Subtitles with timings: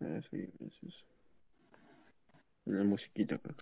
[0.00, 0.94] Ah, sí, eso es.
[2.66, 3.54] La musiquita acá.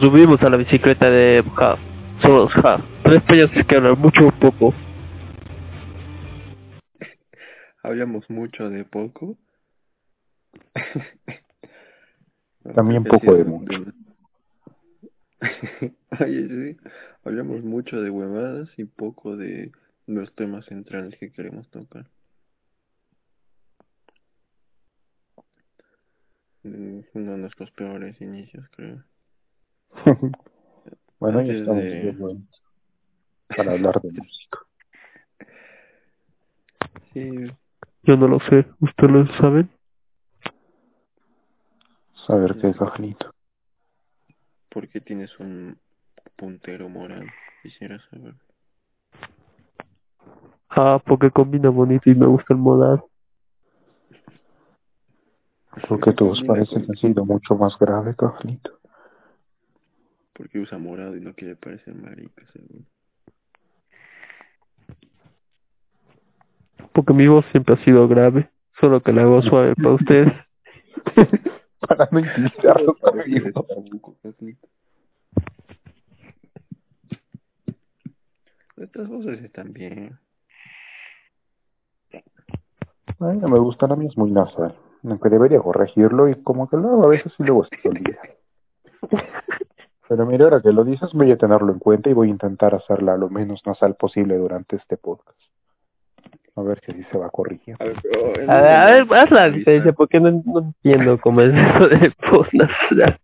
[0.00, 1.76] Nos subimos a la bicicleta de Ja.
[2.22, 2.82] Somos Ja.
[3.04, 4.72] Tres payasos que hablan mucho o poco.
[7.82, 9.36] Hablamos mucho de poco.
[12.74, 13.92] También poco de- mucho.
[16.20, 16.76] Oye, sí.
[17.24, 19.70] Hablamos mucho de huevadas y poco de
[20.06, 22.06] los temas centrales que queremos tocar.
[26.62, 29.04] Mm, Uno de nuestros peores inicios, creo.
[31.20, 32.62] bueno, ya estamos de- bien buenos
[33.56, 34.58] para hablar de música.
[37.12, 37.28] Sí,
[38.04, 38.66] Yo no lo sé.
[38.80, 39.68] ¿Ustedes lo saben?
[42.26, 43.34] Saber qué Carlito.
[44.68, 45.76] ¿por qué tienes un
[46.36, 47.26] puntero morado?
[47.62, 48.34] Quisiera saber.
[50.68, 53.02] Ah, porque combina bonito y me gusta el modal.
[55.88, 58.79] Porque todos Combina parecen con- ha sido mucho más grave, Carlito.
[60.40, 62.82] Porque usa morado y no quiere parecer marica, seguro.
[66.94, 68.48] Porque mi voz siempre ha sido grave.
[68.80, 70.32] Solo que la hago suave para ustedes.
[71.80, 74.16] para no conmigo.
[74.22, 74.68] Carlito.
[78.78, 80.18] Estas voces están bien.
[82.12, 84.74] Ay, no me gusta, la mía es muy nasal.
[85.04, 88.22] Aunque debería corregirlo y como que lo hago a veces luego se te olvida.
[90.10, 92.74] Pero mira, ahora que lo dices, voy a tenerlo en cuenta y voy a intentar
[92.74, 95.38] hacerla lo menos nasal posible durante este podcast.
[96.56, 97.84] A ver si se va corrigiendo.
[97.84, 97.96] A ver,
[98.40, 101.42] en A ver, a ver, una haz la entrevista- diferencia porque no, no entiendo cómo
[101.42, 103.20] es eso de voz nasal.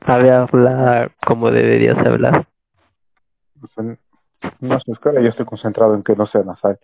[0.00, 2.48] A ver, hablar como deberías hablar.
[3.62, 3.84] O sea,
[4.58, 6.80] no sé, es que ahora yo estoy concentrado en que no sea nasal.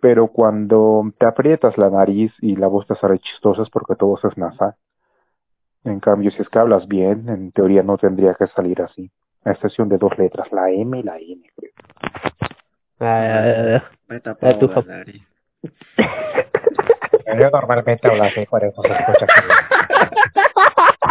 [0.00, 4.06] Pero cuando te aprietas la nariz y la voz te sale chistosa es porque tu
[4.06, 4.74] voz es nasal.
[5.84, 9.10] En cambio, si es que hablas bien, en teoría no tendría que salir así.
[9.44, 11.72] A excepción de dos letras, la M y la N, creo.
[13.00, 13.82] Ah,
[14.58, 14.68] tu.
[17.38, 19.26] Yo normalmente hablo así, por eso se escucha.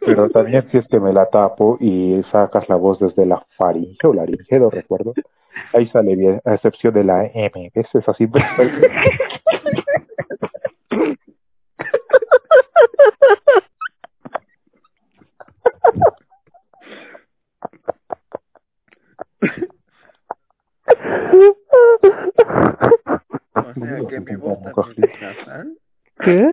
[0.00, 4.06] Pero también si es que me la tapo y sacas la voz desde la faringe
[4.06, 5.14] o laringe, no recuerdo,
[5.72, 7.86] ahí sale bien, a excepción de la M, ¿ves?
[7.94, 8.26] Es así.
[23.54, 25.78] O sea que mi voz también es nasal.
[26.20, 26.50] ¿Qué?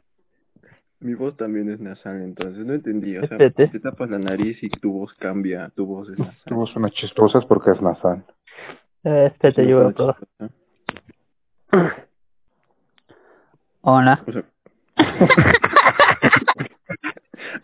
[1.00, 3.18] Mi voz también es nasal, entonces no entendí.
[3.18, 6.42] O sea, te tapas la nariz y tu voz cambia, tu voz es nasal.
[6.46, 8.24] Tu voz suena chistosa porque es nasal.
[9.04, 10.18] Eh, espérate, yo probar.
[10.18, 10.58] chistosa.
[13.82, 14.24] Hola.
[14.26, 14.44] O sea...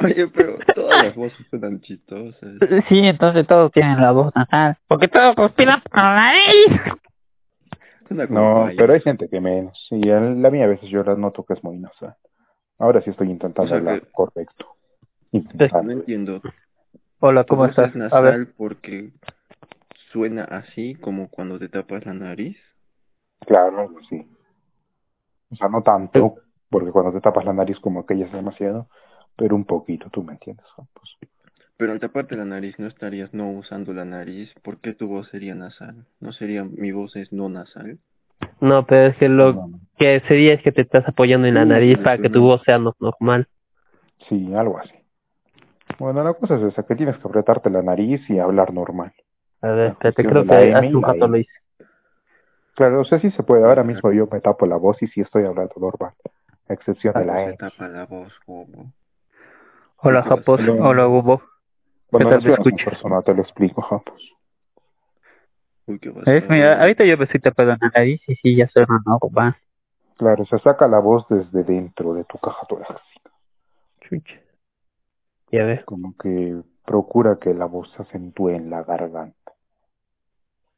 [0.04, 2.52] Oye, pero todas las voces suenan chistosas.
[2.90, 4.78] Sí, entonces todos tienen la voz nasal.
[4.88, 6.82] Porque todos respiran por la nariz.
[8.30, 9.88] No, pero hay gente que menos.
[9.92, 12.16] Y en la mía a veces yo la noto que es muy nasal.
[12.78, 14.66] Ahora sí estoy intentando O sea hablar que- correcto.
[15.32, 15.92] No Intentando.
[15.94, 16.42] entiendo.
[17.20, 17.90] Hola, ¿cómo estás?
[17.90, 19.12] es A nasal ver, porque
[20.12, 22.58] suena así como cuando te tapas la nariz.
[23.48, 24.28] Claro, sí.
[25.52, 26.36] O sea, no tanto,
[26.70, 28.88] porque cuando te tapas la nariz como que ya es demasiado,
[29.36, 31.18] pero un poquito, tú me entiendes, Campos.
[31.78, 34.54] Pero al taparte la nariz no estarías no usando la nariz.
[34.62, 36.06] ¿Por qué tu voz sería nasal?
[36.20, 38.00] ¿No sería mi voz es no nasal?
[38.62, 39.80] no, pero es que lo No, no.
[39.98, 42.62] que sería es que te estás apoyando en la Sí, nariz para que tu voz
[42.64, 43.48] sea no- normal.
[44.30, 44.94] Sí, algo así.
[46.00, 49.12] Bueno, la cosa es esa, que tienes que apretarte la nariz y hablar normal.
[49.62, 51.52] A ver, cuestión creo que M hace un rato lo hice.
[52.76, 53.64] Claro, o sea, sí se puede.
[53.66, 56.14] Ahora mismo yo me tapo la voz y sí estoy hablando normal.
[56.68, 57.58] A excepción de la se E.
[57.58, 58.92] tapa la voz, bobo.
[60.06, 60.36] Hola, ¿Qué pasa?
[60.42, 60.60] Japos.
[60.62, 60.86] Hola.
[60.90, 61.42] Hola, Hugo.
[62.12, 62.86] Bueno, ¿Qué no tal una escuchas?
[62.86, 64.32] persona, te lo explico, Japos.
[65.86, 66.12] Uy, ¿qué.
[66.50, 69.56] Mira, ahorita yo me estoy tapando la nariz y sí, ya suena normal.
[70.18, 73.32] Claro, se saca la voz desde dentro de tu caja torácica.
[74.02, 74.40] Chucha.
[75.52, 75.84] Ya ves.
[75.86, 79.54] Como que procura que la voz se acentúe en la garganta.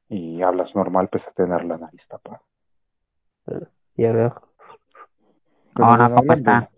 [0.09, 2.41] Y hablas normal pese a tener la nariz tapada.
[3.97, 4.35] Ya veo.
[5.75, 6.69] ¿cómo hablando- está?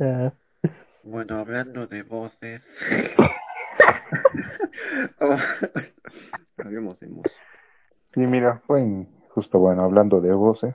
[0.00, 0.32] Ah,
[1.04, 2.62] Bueno, hablando de voces.
[5.22, 5.36] Oh,
[6.58, 7.34] Hablemos de música.
[8.14, 10.74] Sí, mira, fue justo bueno, hablando de voces,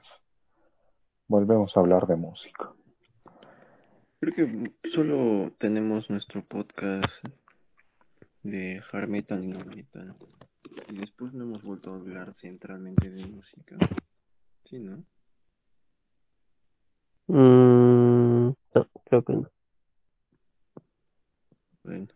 [1.27, 2.71] volvemos a hablar de música.
[4.19, 7.11] Creo que solo tenemos nuestro podcast
[8.43, 10.15] de hard metal y no metal.
[10.89, 13.77] Y después no hemos vuelto a hablar centralmente de música.
[14.69, 15.03] Sí, ¿no?
[17.27, 17.84] mm,
[18.73, 19.49] no, creo que no.
[21.83, 22.07] Bueno.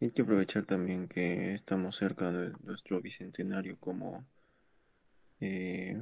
[0.00, 4.24] Hay que aprovechar también que estamos cerca de nuestro bicentenario como
[5.40, 6.00] eh,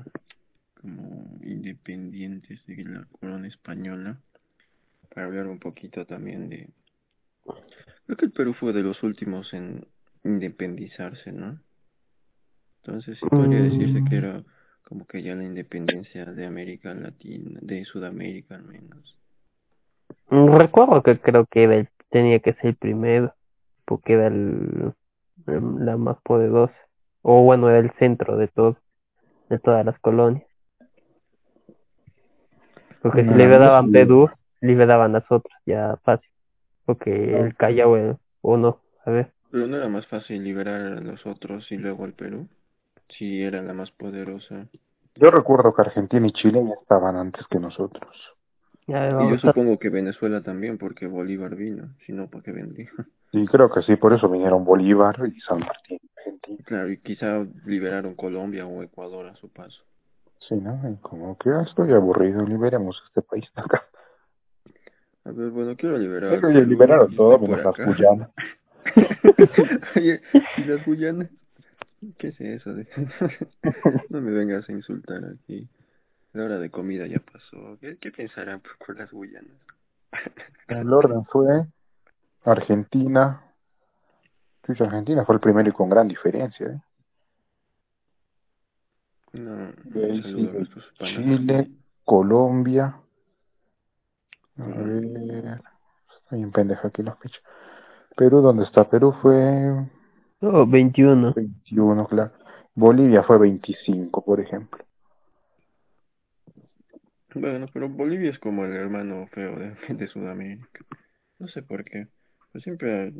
[0.74, 4.20] como independientes de la corona española
[5.14, 6.68] para hablar un poquito también de
[8.04, 9.86] creo que el Perú fue de los últimos en
[10.24, 11.58] independizarse, ¿no?
[12.82, 14.44] Entonces sí podría decirse que era
[14.86, 19.16] como que ya la independencia de América Latina, de Sudamérica al menos.
[20.30, 23.34] Mm, Recuerdo que creo que era el- tenía que ser el primero,
[23.84, 24.92] porque era el,
[25.46, 26.74] el- la más poderosa.
[27.22, 28.76] O bueno, era el centro de todo,
[29.48, 30.46] de todas las colonias.
[33.02, 33.92] Porque si No, liberaban sí.
[33.92, 34.30] Perú,
[34.60, 36.30] liberaban las otras, ya fácil.
[36.84, 39.32] Porque el Callao, o no, a ver.
[39.50, 42.48] Pero no era más fácil liberar a los otros y luego al Perú,
[43.08, 44.66] si era la más poderosa.
[45.14, 48.14] Yo recuerdo que Argentina y Chile ya estaban antes que nosotros.
[48.86, 52.90] Ya Y yo supongo que Venezuela también, porque Bolívar vino, si no, ¿para qué vendría?
[53.32, 56.58] Y creo que sí, por eso vinieron Bolívar y San Martín, Argentina.
[56.64, 59.82] Claro, y quizá liberaron Colombia o Ecuador a su paso.
[60.38, 60.80] Sí, ¿no?
[60.88, 63.84] Y como que ah, estoy aburrido, liberemos este país de acá.
[65.24, 66.40] A ver, bueno, quiero liberar.
[66.40, 67.86] Ya liberaron todo menos las.
[67.86, 68.30] Guyanas.
[69.96, 70.20] Oye,
[70.58, 71.28] ¿y las Guyanas?
[72.18, 72.72] ¿Qué es eso?
[72.72, 72.86] de-
[74.10, 75.68] no me vengas a insultar aquí.
[76.32, 77.78] La hora de comida ya pasó.
[77.80, 79.56] ¿Qué, qué pensarán por las Guyanas?
[80.68, 81.66] El orden fue
[82.44, 83.42] Argentina.
[84.66, 86.66] Sí, Argentina fue el primero y con gran diferencia.
[86.66, 86.80] ¿eh?
[89.32, 89.72] No.
[90.98, 91.70] Chile,
[92.04, 93.00] Colombia.
[94.58, 95.62] A ver.
[96.18, 97.42] Estoy en pendeja aquí los pichos.
[98.16, 98.88] Perú, ¿dónde está?
[98.88, 99.86] Perú fue
[100.40, 101.32] Oh, 21.
[101.34, 102.32] 21, claro.
[102.74, 104.84] Bolivia fue 25, por ejemplo.
[107.34, 110.80] Bueno, pero Bolivia es como el hermano feo de, de Sudamérica.
[111.38, 112.06] No sé por qué.
[112.52, 113.12] Pues siempre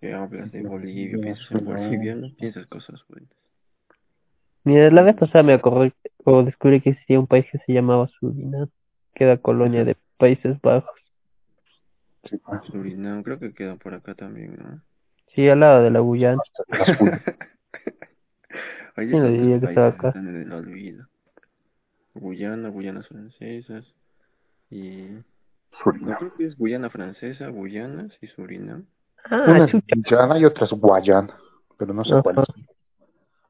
[0.00, 3.30] que hablas de Bolivia, piensas en pero- Bolivia, no piensas cosas buenas.
[4.64, 5.92] Mira, la vez pasada me acordé
[6.24, 8.68] o descubrí que existía un país que se llamaba Surinam,
[9.14, 10.98] que era colonia de Países Bajos.
[12.24, 12.62] Sí, pues.
[12.72, 14.80] Surinam, creo que queda por acá también, ¿no?
[15.34, 16.42] Sí, al lado de la Guyana.
[16.68, 16.88] Las.
[18.96, 20.08] Ahí ¿Quién lo están diría los que estaba acá?
[20.08, 21.06] están en el olvido.
[22.14, 23.84] Guyana, Guyanas francesas
[24.70, 25.08] y...
[25.10, 25.24] No,
[25.82, 26.18] Surinam.
[26.18, 28.86] creo que es Guyana francesa, Guyanas y Surinam.
[29.24, 29.72] Ah, Una es.
[29.72, 31.36] Guyana y otra es Guayana,
[31.76, 32.22] pero no sé Ajá.
[32.22, 32.54] cuál es.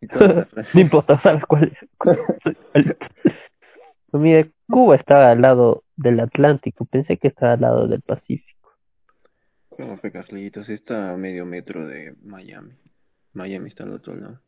[0.00, 0.70] ¿Y cuál es la francesa?
[0.74, 1.78] No importa, ¿sabes cuál es?
[4.10, 8.53] Pues Mira, Cuba estaba al lado del Atlántico, pensé que estaba al lado del Pacífico.
[10.04, 12.74] Fue Carlitos, está a medio metro de Miami.
[13.32, 14.38] Miami está al otro lado.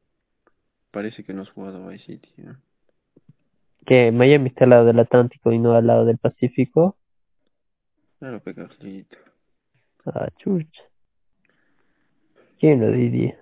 [0.90, 2.58] Parece que no has jugado Vice City, ¿no?
[3.86, 6.98] Que Miami está al lado del Atlántico y no al lado del Pacífico.
[8.18, 9.18] Claro, fue Carlitos.
[10.04, 10.82] Ah, chucha.
[12.60, 13.38] ¿Quién lo diría?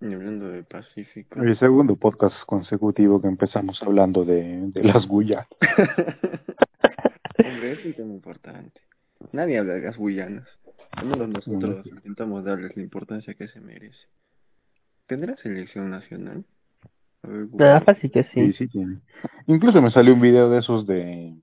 [0.00, 1.40] Y hablando de Pacífico.
[1.40, 5.46] El segundo podcast consecutivo que empezamos hablando de, de las Guyanas.
[7.78, 8.80] Es un tema importante.
[9.32, 10.48] Nadie habla de las Guyanas.
[10.92, 11.96] Al menos nosotros No.
[11.96, 13.98] intentamos darles la importancia que se merece.
[15.06, 16.44] ¿Tendrá selección nacional?
[17.22, 17.84] A ver, Nada, Google.
[17.84, 18.52] fácil que Sí, sí.
[18.52, 18.98] sí tiene.
[19.46, 21.34] Incluso me salió un video de esos de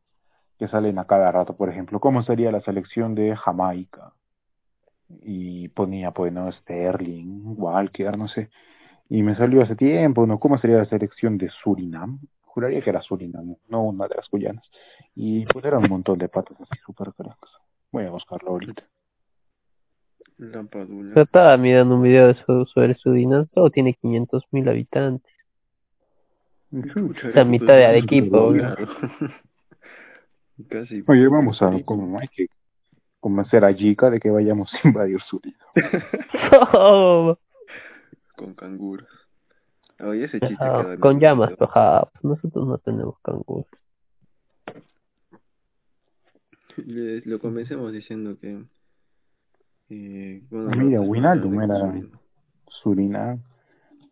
[0.60, 4.14] que salen a cada rato, por ejemplo, cómo sería la selección de Jamaica.
[5.22, 8.50] Y ponía, pues, no, Sterling, Walker, no sé.
[9.10, 10.40] Y me salió hace tiempo, ¿no?
[10.40, 12.20] ¿Cómo sería la selección de Surinam?
[12.54, 14.64] Juraría que era Surinam, no una de las Guyanas.
[15.16, 17.08] Y pues eran un montón de patos así súper.
[17.92, 18.84] Voy a buscarlo ahorita.
[20.38, 21.16] La Padula.
[21.16, 25.34] Yo estaba mirando un video de eso sobre Surinam, todo tiene 500 mil habitantes.
[26.70, 28.38] La eso mitad pues, de Arequipa.
[30.70, 31.04] Casi.
[31.08, 32.46] Oye, vamos a, como hay que
[33.20, 35.60] convencer a Jika de que vayamos a invadir Surinam.
[36.76, 37.36] Oh,
[38.36, 39.23] Con canguros.
[40.00, 41.52] Oye, ese chiste ah, queda con llamas.
[42.22, 43.68] Nosotros no tenemos canguros.
[46.78, 48.64] Lo comencemos diciendo que...
[49.90, 50.70] Eh, bueno,
[51.06, 52.02] mira, de era-
[52.68, 53.40] Surinam.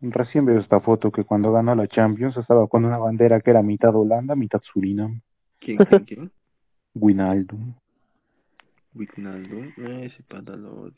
[0.02, 3.62] Recién veo esta foto que cuando ganó la Champions estaba con una bandera que era
[3.62, 5.22] mitad Holanda, mitad Surinam.
[5.60, 6.32] ¿Quién, quién, quién?
[6.96, 7.74] Wijnaldum.
[9.78, 10.94] Eh, ese pata lo odio.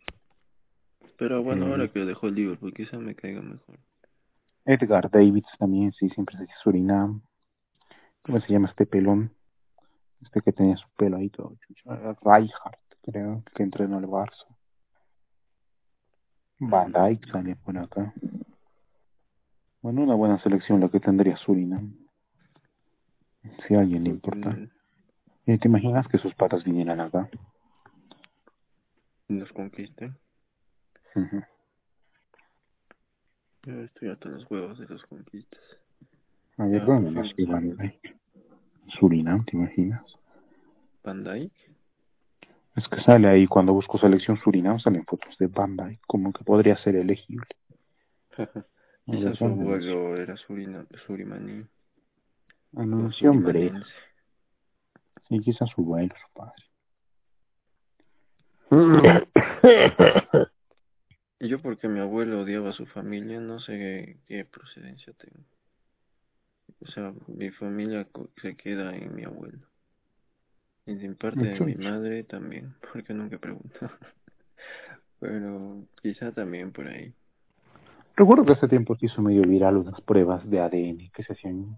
[1.18, 1.72] Pero bueno, Sí.
[1.72, 3.78] ahora que lo dejó el Liverpool, quizá me caiga mejor.
[4.66, 7.22] Edgar Davids también, sí, siempre se dice Surinam.
[8.22, 9.32] ¿Cómo se llama este pelón?
[10.22, 11.56] Este que tenía su pelo ahí todo.
[11.68, 11.90] chucho.
[12.24, 14.46] Rijkaard, creo, que entrenó el Barça.
[16.60, 18.14] Van Dijk sale por acá.
[19.82, 21.94] Bueno, una buena selección la que tendría Surinam.
[23.68, 24.50] Si a alguien le importa.
[24.52, 24.70] Mm,
[25.46, 27.30] Eh, ¿Te imaginas que sus patas vinieran acá?
[29.28, 30.18] Nos conquisten.
[33.66, 35.60] Yo estoy hasta los huevos de los conquistas.
[36.58, 37.46] A ver, Ah, ¿dónde sí, nació sí.
[37.46, 37.94] Van?
[39.00, 40.04] Surinam, ¿te imaginas?
[41.04, 41.24] Van.
[42.76, 45.78] Es que sale ahí cuando busco selección Surinam, salen fotos de Van
[46.08, 47.48] como que podría ser elegible.
[48.38, 48.66] A ver,
[49.06, 51.66] Quizá su abuelo era surina, surimaní.
[52.76, 53.20] Ah, no, Brest.
[53.20, 53.92] surimanense.
[55.30, 56.64] Sí, quizás su abuelo, su padre.
[61.44, 65.44] Y yo porque mi abuelo odiaba a su familia, no sé qué procedencia tengo.
[66.80, 69.60] O sea, mi familia co- se queda en mi abuelo.
[70.86, 73.78] Y de parte de mi madre también, porque nunca pregunto.
[75.20, 77.14] Pero quizá también por ahí.
[78.16, 81.78] Recuerdo que hace tiempo se hizo medio viral unas pruebas de ADN que se hacían.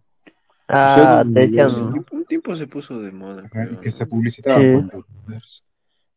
[0.67, 3.97] ah, Sí, te Un tiempo, un tiempo se puso de moda, creo, que ¿no?
[3.97, 4.89] se publicitaban Sí.
[4.89, 5.63] con youtubers.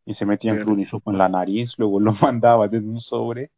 [0.08, 3.50] Y se metían plurisopo en la nariz, luego lo mandaban en un sobre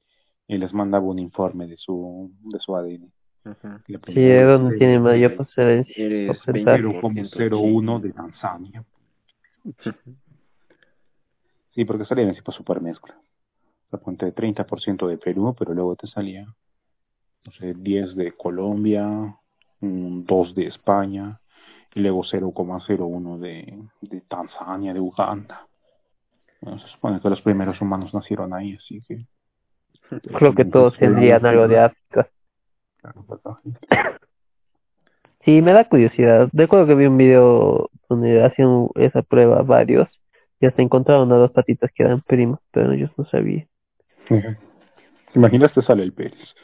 [0.48, 3.08] y les mandaba un informe de su, de su ADN.
[3.44, 3.80] Ajá.
[3.86, 5.94] Sí, es donde tiene mayor procedencia.
[5.96, 6.82] Eres porcentaje.
[6.82, 8.84] 0,01 de Tanzania.
[11.72, 13.14] Sí, porque salían así por super mezcla.
[13.14, 16.44] O sea, ponte 30% de Perú, pero luego te salía,
[17.44, 19.06] no sé, 10 de Colombia,
[19.80, 21.40] un 2 de España,
[21.94, 25.68] y luego 0,01 de, de Tanzania, de Uganda.
[26.60, 29.24] Bueno, se supone que los primeros humanos nacieron ahí, así que...
[30.38, 32.28] Creo que todos tendrían algo de África.
[33.02, 33.56] ¿verdad?
[35.42, 36.50] Sí, me da curiosidad.
[36.52, 40.06] Recuerdo que vi un video donde hacían esa prueba varios
[40.60, 43.66] y hasta encontraron a dos patitas que eran primos, pero ellos no sabían.
[44.28, 46.54] ¿Te imaginas te sale el Pérez?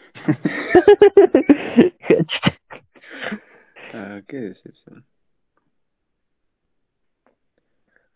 [3.94, 5.06] Ah, qué decepción.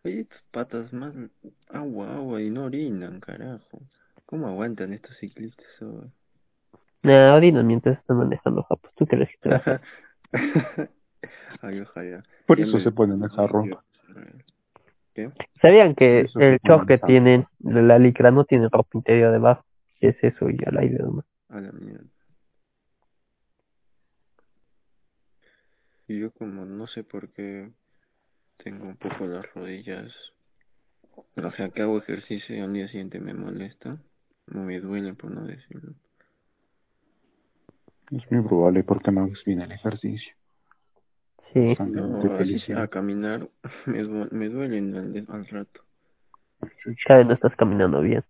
[0.04, 1.14] Oye, tus patas más
[1.69, 3.80] agua, agua y no orinan, carajo.
[4.26, 6.11] ¿Cómo aguantan estos ciclistas hoy?
[7.02, 8.92] nah, orinan mientras están manejando japos.
[8.97, 9.80] ¿Tú crees que te vas a-
[11.62, 12.23] Ay, ojalá.
[12.47, 13.85] Por Ya eso me- se ponen esa ropa.
[15.14, 15.30] ¿Qué?
[15.61, 19.64] ¿Sabían que Eso el es short que tienen, la licra no tiene ropa interior debajo?
[20.00, 21.26] Es eso y al aire nomás.
[21.49, 22.07] A la mierda.
[26.09, 27.71] Y yo como no sé por qué
[28.62, 30.12] tengo un poco las rodillas,
[31.37, 33.99] o sea que hago ejercicio y al día siguiente me molesta,
[34.47, 35.95] no me duele por no decirlo.
[38.11, 40.35] Es muy probable porque no haces bien el ejercicio.
[41.52, 41.76] Sí.
[41.81, 43.49] No, así a caminar
[43.87, 45.83] me, me duelen al, al rato,
[46.83, 47.05] Chucha.
[47.07, 48.25] Cada vez no estás caminando bien.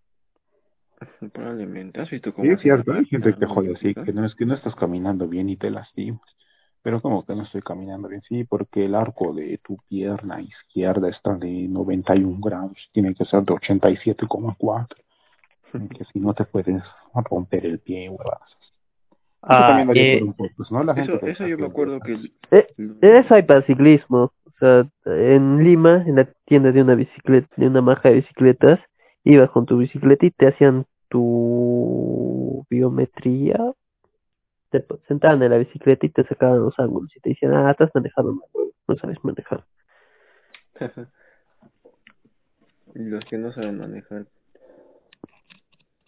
[1.33, 2.01] probablemente.
[2.01, 4.35] ¿Has visto cómo Sí, es cierto, hay gente que te jode así, que no es
[4.35, 6.21] que no estás caminando bien y te lastimas.
[6.83, 11.09] Pero como que no estoy caminando bien, sí, porque el arco de tu pierna izquierda
[11.09, 14.87] está de 91 grados, tiene que ser de 87,4.
[15.71, 16.83] Que si no te puedes
[17.13, 18.41] romper el pie, huevas.
[19.41, 20.83] Eso Ah, eh, por un podcast, ¿no?
[20.83, 22.13] La gente Eso, que eso yo me acuerdo que...
[22.51, 22.67] Eh,
[23.01, 24.31] Eso hay para ciclismo.
[24.45, 28.79] O sea, en Lima, en la tienda de una bicicleta, de una marca de bicicletas,
[29.23, 33.57] ibas con tu bicicleta y te hacían tu biometría.
[34.71, 37.91] Te sentaban en la bicicleta y te sacaban los ángulos y te decían, ah, estás
[37.93, 38.45] manejando mal,
[38.87, 39.65] no sabes manejar.
[42.95, 44.25] y los que no saben manejar.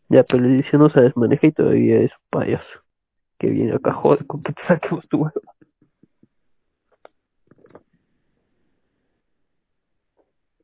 [0.10, 2.80] Ya, pero le dicen, no sabes manejar y todavía es un payaso.
[3.40, 5.42] Que viene acá, joder, con que te saquemos tu huevo.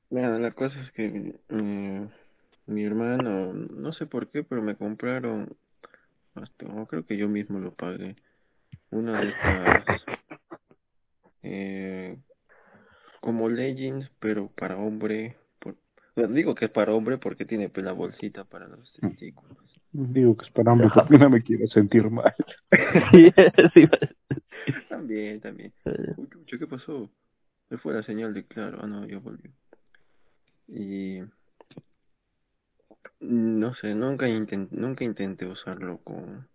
[0.10, 2.08] Mira, la cosa es que eh,
[2.66, 5.56] mi hermano, no sé por qué, pero me compraron,
[6.44, 8.16] hasta, o creo que yo mismo lo pagué,
[8.92, 10.06] una de estas,
[11.44, 12.18] eh,
[13.22, 15.76] como leggings, pero para hombre, por,
[16.16, 19.10] Digo que es para hombre porque tiene pues, la bolsita para los Mm.
[19.10, 19.58] testículos.
[19.92, 22.36] Digo que es para hombre porque no me quiero sentir mal.
[23.12, 23.32] sí,
[23.74, 23.90] sí.
[24.88, 25.74] También, también.
[25.86, 27.10] Eh, Uy, ¿qué pasó?
[27.70, 28.80] Se fue la señal de claro.
[28.82, 29.52] Ah, no, ya volvió.
[30.68, 31.22] Y...
[33.22, 36.48] No sé, nunca, intent, nunca intenté usarlo con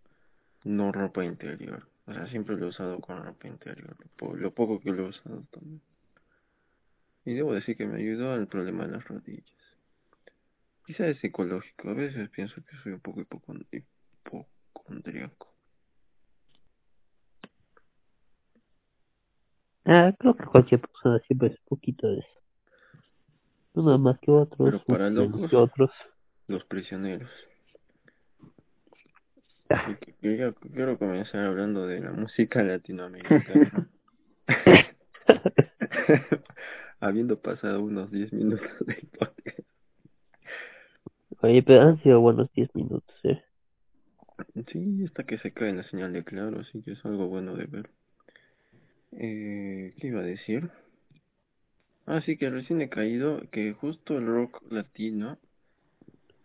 [0.63, 1.87] no ropa interior.
[2.07, 3.95] O sea, siempre lo he usado con ropa interior.
[3.99, 5.81] Lo, po- lo poco que lo he usado también.
[7.23, 9.45] Y debo decir que me ayudó al problema de las rodillas.
[10.85, 11.89] Quizá es psicológico.
[11.89, 15.51] A veces pienso que soy un poco hipocon- hipocondríaco.
[19.85, 22.29] Ah, creo que cualquier persona siempre es un poquito de eso.
[23.73, 25.49] Unos más que otros, Pero para unos menos locos.
[25.49, 25.91] que otros.
[26.47, 27.29] Los prisioneros.
[30.01, 33.89] Que- Quiero, quiero comenzar hablando de la música latinoamericana.
[36.99, 39.59] Habiendo pasado unos 10 minutos del podcast.
[41.41, 43.43] Oye, pero han sido buenos 10 minutos, eh.
[44.71, 47.65] Sí, hasta que se cae la señal de claro, así que es algo bueno de
[47.65, 47.89] ver.
[49.11, 50.69] Eh, ¿Qué iba a decir?
[52.05, 55.37] Ah, sí, que recién he caído que justo el rock latino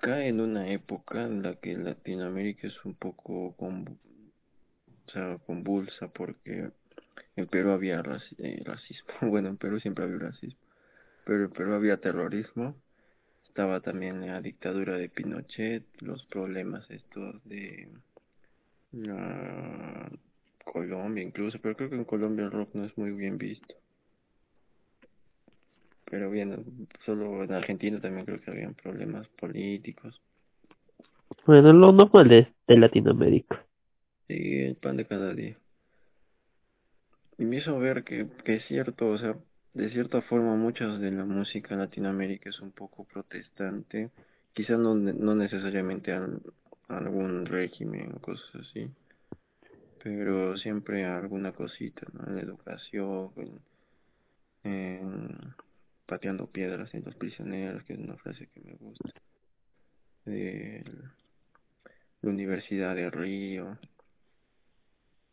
[0.01, 3.55] cae en una época en la que Latinoamérica es un poco
[5.47, 6.71] convulsa porque
[7.37, 9.11] en Perú había raci- eh, racismo.
[9.23, 10.61] Bueno, en Perú siempre había racismo,
[11.25, 12.75] pero en Perú había terrorismo.
[13.49, 17.89] Estaba también la dictadura de Pinochet, los problemas estos de
[18.93, 20.11] la
[20.65, 23.75] Colombia incluso, pero creo que en Colombia el rock no es muy bien visto.
[26.11, 30.21] Pero bien, solo en Argentina también creo que habían problemas políticos.
[31.45, 33.67] Bueno, lo normal de, de Latinoamérica.
[34.29, 35.59] Sí, el pan de cada día.
[37.39, 39.37] Y me hizo ver que, que es cierto, o sea,
[39.75, 44.11] de cierta forma muchas de la música en Latinoamérica es un poco protestante,
[44.55, 46.41] quizás no, no necesariamente al-
[46.89, 48.89] algún régimen o cosas así,
[50.03, 52.27] pero siempre alguna cosita, ¿no?
[52.27, 53.61] En la educación, en,
[54.65, 55.29] en
[56.11, 59.09] pateando piedras en los prisioneros, que es una frase que me gusta,
[60.25, 60.85] de
[62.23, 63.79] la Universidad de Río,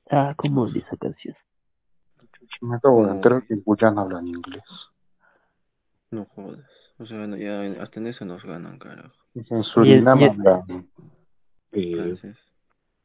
[0.10, 1.36] Ah, ¿cómo odio esa canción?
[2.62, 3.14] Me acabo de No.
[3.16, 4.64] enterar que en Guyana hablan inglés.
[6.12, 6.70] No jodas.
[6.98, 9.14] O sea, ya hasta en eso nos ganan, carajo.
[9.36, 10.88] En Surinam hablan...
[11.74, 12.16] Eh,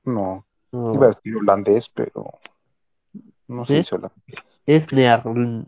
[0.04, 2.38] no, No, iba a decir holandés, pero...
[3.48, 3.88] No sé ¿Sí?
[3.88, 4.38] si holandés.
[4.66, 5.64] es Near, con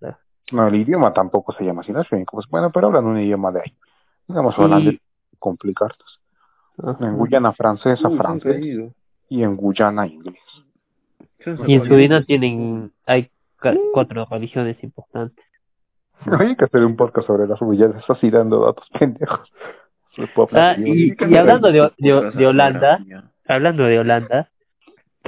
[0.00, 0.18] claro.
[0.52, 2.08] No, el idioma tampoco se llama así, no es.
[2.30, 3.74] Pues, bueno, pero hablan un idioma de ahí.
[4.26, 5.00] Digamos Sí.
[6.80, 7.06] Ajá.
[7.06, 8.64] En Guyana francesa, Uy, francés,
[9.28, 10.38] y en Guyana inglés.
[11.66, 13.30] Y en Surinam tienen, hay
[13.92, 15.44] cuatro religiones importantes.
[16.38, 19.48] Hay que hacer un podcast sobre las Guyanas, así dando datos pendejos.
[20.52, 22.98] Ah, y, hablando de, de, Holanda,
[23.46, 24.48] hablando de Holanda,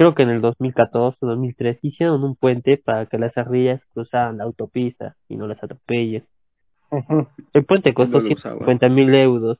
[0.01, 4.39] creo que en el 2014 o 2003 hicieron un puente para que las ardillas cruzaran
[4.39, 6.25] la autopista y no las atropellen.
[7.53, 8.57] El puente costó No lo usaban.
[8.65, 9.59] 150 mil euros.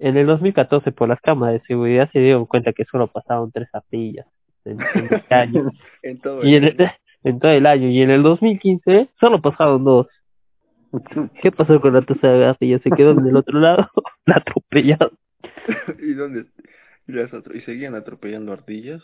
[0.00, 3.68] En el 2014, por las cámaras de seguridad, se dieron cuenta que solo pasaron tres
[3.72, 4.26] ardillas
[4.64, 5.70] en, en el año.
[6.02, 6.90] En todo y en, el- el-
[7.22, 7.88] en todo el año.
[7.88, 10.08] Y en el 2015, solo pasaron dos.
[11.40, 12.80] ¿Qué pasó con la tercera ardilla?
[12.80, 13.88] ¿Se quedó en el otro lado?
[14.26, 15.12] la atropellaron.
[16.02, 16.46] ¿Y dónde?
[17.06, 19.02] Y, las atro- y seguían atropellando ardillas.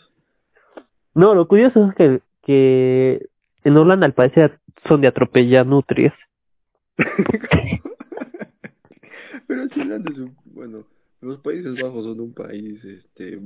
[1.15, 3.27] No, lo curioso es que, que
[3.63, 6.13] en Holanda al parecer son de atropellar nutrias.
[9.47, 10.85] Pero si Holanda es un, bueno,
[11.21, 13.39] los Países Bajos son un país, este,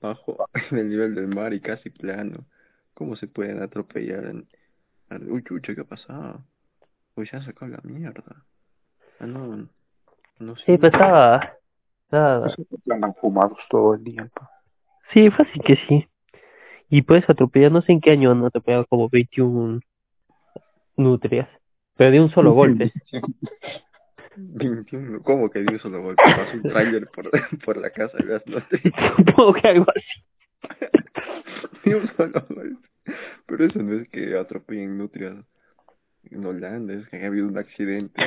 [0.00, 2.44] bajo en el nivel del mar y casi plano.
[2.94, 4.46] ¿Cómo se pueden atropellar en,
[5.10, 6.42] en- uy, chucha, ¿qué ha pasado?
[7.16, 8.44] Uy, se han sacado la mierda.
[9.20, 9.68] Ah, no,
[10.38, 10.62] no sé.
[10.66, 11.54] Sí, pues estaba...
[12.04, 12.54] estaba-
[12.90, 14.28] andan fumados todo el día.
[14.34, 14.50] pa.
[15.12, 16.06] Sí, fácil que sí.
[16.90, 19.80] Y puedes atropellar, no sé en qué año han atropellado como 21
[20.96, 21.48] nutrias.
[21.96, 22.92] Pero de un solo golpe.
[24.36, 26.22] 21, ¿cómo que dio un solo golpe?
[26.24, 27.30] Pasó un trailer por,
[27.64, 28.80] por la casa de las noches.
[29.16, 30.22] Supongo que algo así.
[31.84, 32.88] Ni un solo golpe.
[33.46, 35.36] Pero eso no es que atropellen nutrias
[36.30, 38.22] en Holanda, es que ha habido un accidente.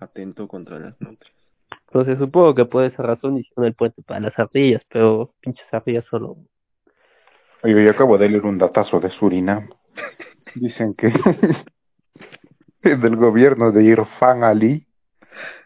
[0.00, 1.34] atentó contra las nutrias.
[1.96, 6.04] Entonces supongo que por esa razón hicieron el puente para las ardillas, pero pinches ardillas
[6.10, 6.36] solo...
[7.62, 9.70] Oye, yo acabo de leer un datazo de Surinam.
[10.54, 11.10] Dicen que
[12.82, 14.86] del gobierno de Irfan Ali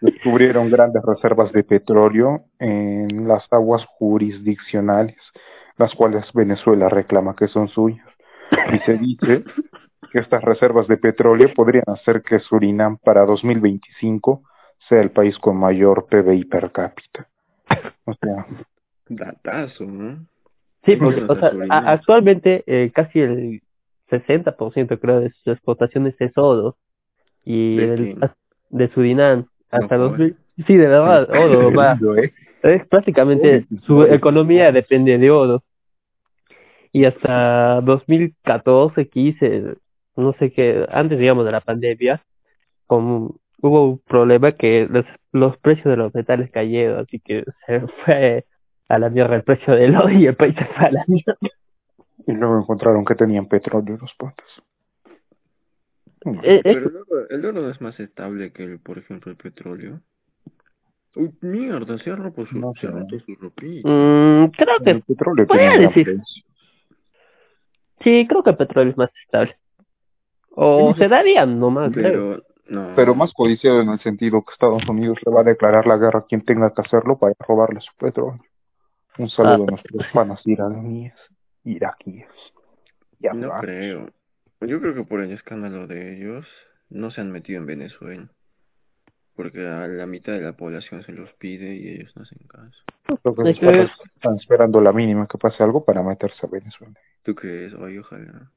[0.01, 5.16] descubrieron grandes reservas de petróleo en las aguas jurisdiccionales,
[5.79, 8.07] las cuales Venezuela reclama que son suyas.
[8.73, 9.43] Y se dice
[10.12, 14.45] que estas reservas de petróleo podrían hacer que Surinam para 2025
[14.90, 17.26] sea el país con mayor PBI per cápita.
[18.05, 18.46] O sea,
[19.09, 20.26] Datazo, ¿no?
[20.85, 23.62] Sí, porque o sea, a- actualmente eh, casi el
[24.11, 26.76] 60% creo de sus exportaciones es oro.
[27.44, 28.37] Y ¿De as-
[28.70, 30.37] de Surinam hasta No 2000.
[30.66, 31.98] Sí, de verdad, oro, va.
[32.22, 32.33] ¿eh?
[32.62, 35.62] Es prácticamente su economía depende de oro.
[36.92, 39.74] Y hasta 2014, 15,
[40.16, 42.22] no sé qué, antes digamos de la pandemia,
[42.87, 47.81] como hubo un problema que los, los precios de los metales cayeron, así que se
[48.05, 48.46] fue
[48.88, 51.37] a la mierda el precio del oro y el país se fue a la mierda.
[52.27, 54.46] Y luego encontraron que tenían petróleo los patas.
[56.42, 59.38] Eh, eh, Pero el oro, el oro es más estable que, el, por ejemplo, el
[59.38, 60.01] petróleo.
[61.16, 62.99] Uy, mierda, se ha roto su, No se ha sé.
[62.99, 63.88] roto su ropita.
[63.88, 66.05] mm, creo El que, petróleo podría decir.
[66.05, 66.44] precio.
[68.01, 69.57] sí, creo que el petróleo es más estable.
[70.51, 72.42] O se daría nomás, creo.
[72.70, 72.94] Pero, no.
[72.94, 76.20] Pero más codiciado en el sentido que Estados Unidos le va a declarar la guerra
[76.20, 78.40] a quien tenga que hacerlo para robarle su petróleo.
[79.18, 79.66] Un saludo Ah.
[79.66, 81.14] a nuestros panas iraníes,
[81.64, 82.28] iraquíes.
[83.18, 83.61] Ya No va.
[83.61, 84.09] creo.
[84.61, 86.46] Yo creo que por el escándalo de ellos
[86.90, 88.28] no se han metido en Venezuela.
[89.35, 92.85] Porque a la mitad de la población se los pide y ellos no hacen caso.
[93.22, 96.46] Creo que Es los que panas están esperando la mínima que pase algo para meterse
[96.46, 96.94] a Venezuela.
[97.22, 97.72] ¿Tú crees?
[97.74, 98.50] Oye, ojalá.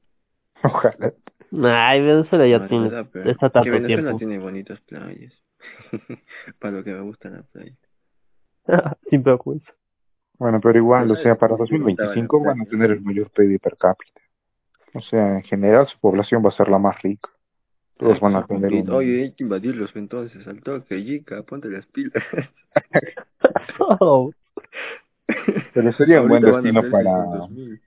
[0.62, 1.12] Ojalá.
[1.62, 4.18] Ay, Venezuela ya No, tiene, verdad, pero está que tanto Venezuela tiempo.
[4.18, 5.32] tiene bonitas playas.
[6.58, 7.74] Para lo que me gusta la playa.
[9.10, 9.72] Sin vergüenza.
[10.38, 12.64] Bueno, pero igual, o sea, para sabes que sí me gustaba 2025 la van a
[12.64, 14.20] tener el mayor PIB per cápita.
[14.94, 17.30] O sea, en general su población va a ser la más rica.
[17.96, 18.90] Todos van a tener un...
[18.90, 22.12] Oye, hay que invadirlos entonces, al toque, Yica, ponte las pilas.
[25.72, 27.80] Pero sería un buen destino para, 600.000.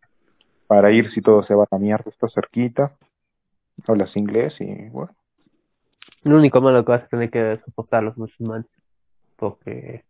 [0.67, 2.95] para ir si todo se va a la mierda, está cerquita.
[3.87, 5.15] Hablas inglés y bueno.
[6.23, 8.67] Lo único malo que vas a tener que soportar los musulmanes,
[9.37, 10.03] porque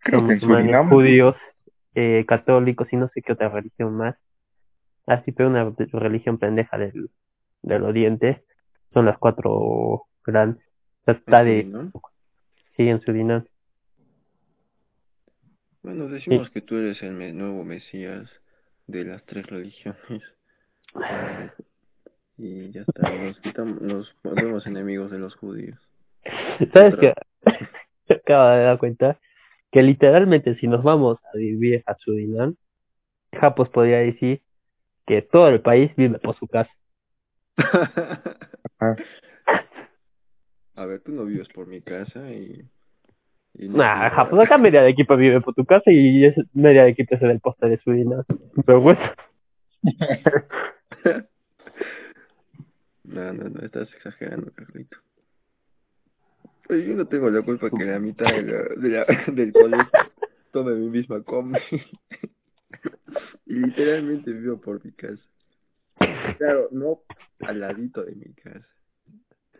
[0.00, 1.36] Creo que musulmanes Surinam, judíos,
[1.94, 4.16] eh, católicos y no sé qué otra religión más.
[5.06, 7.10] Así pero una religión pendeja del,
[7.62, 8.44] del oriente
[8.94, 10.64] son las cuatro grandes.
[11.02, 11.90] O sea, está de,
[12.76, 13.44] sí, en Surinam.
[15.82, 18.30] Bueno, decimos que tú eres el nuevo Mesías
[18.86, 20.22] de las tres religiones.
[22.36, 25.78] Y ya está, nos quitamos, nos volvemos enemigos de los judíos.
[26.72, 27.14] ¿Sabes qué?
[28.14, 29.18] Acabo de dar cuenta
[29.70, 32.56] que literalmente si nos vamos a vivir a Surinam,
[33.32, 34.42] Japos podría decir
[35.06, 36.70] que todo el país vive por su casa.
[40.76, 42.64] A ver, tú no vives por mi casa y...
[43.54, 47.14] Nah, Japos, acá media de equipo vive por tu casa y es media de equipo
[47.14, 48.24] es en el poste de Surinam.
[48.64, 49.00] Pero bueno,
[53.04, 54.98] No, no, no, estás exagerando, Carlito.
[56.68, 59.90] Oye, yo no tengo la culpa que la mitad de la, de la, del colegio
[60.52, 61.58] tome mi misma combi.
[63.46, 65.22] y literalmente vivo por mi casa.
[66.38, 67.00] Claro, no
[67.40, 68.68] al ladito de mi casa.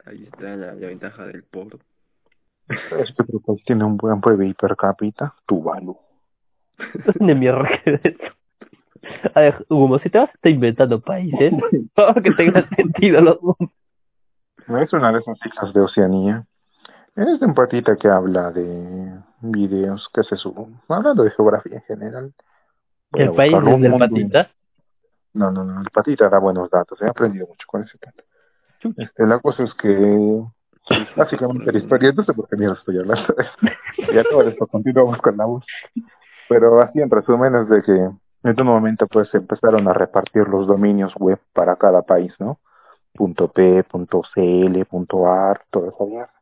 [0.05, 1.81] Ahí está la, la ventaja del poro.
[2.89, 5.35] ¿Sabes qué otro país tiene un buen PIB per cápita?
[5.47, 5.97] Tuvalu.
[7.21, 8.35] ni mierda que es eso.
[9.35, 11.53] A ver, Hugo, si te vas a estar inventando países,
[11.95, 13.71] todo que tenga sentido los nombres.
[14.87, 16.47] Es una de esas islas de Oceanía.
[17.17, 20.81] Es de un patita que habla de videos que se suben.
[20.89, 22.33] Hablando de geografía en general.
[23.11, 24.51] Voy El país es del patita.
[25.33, 25.81] No, no, no.
[25.81, 27.01] El patita da buenos datos.
[27.03, 28.23] He aprendido mucho con ese pato.
[28.97, 30.45] Este, la cosa es que
[31.17, 34.13] básicamente la historia, no sé por qué mierda estoy hablando de esto.
[34.15, 35.65] Ya todo esto, continuamos con la voz.
[36.49, 40.67] Pero así en resumen es de que en un momento pues empezaron a repartir los
[40.67, 42.59] dominios web para cada país, ¿no?
[43.15, 46.33] Punto .p, punto .cl, punto .ar, toda esa mierda.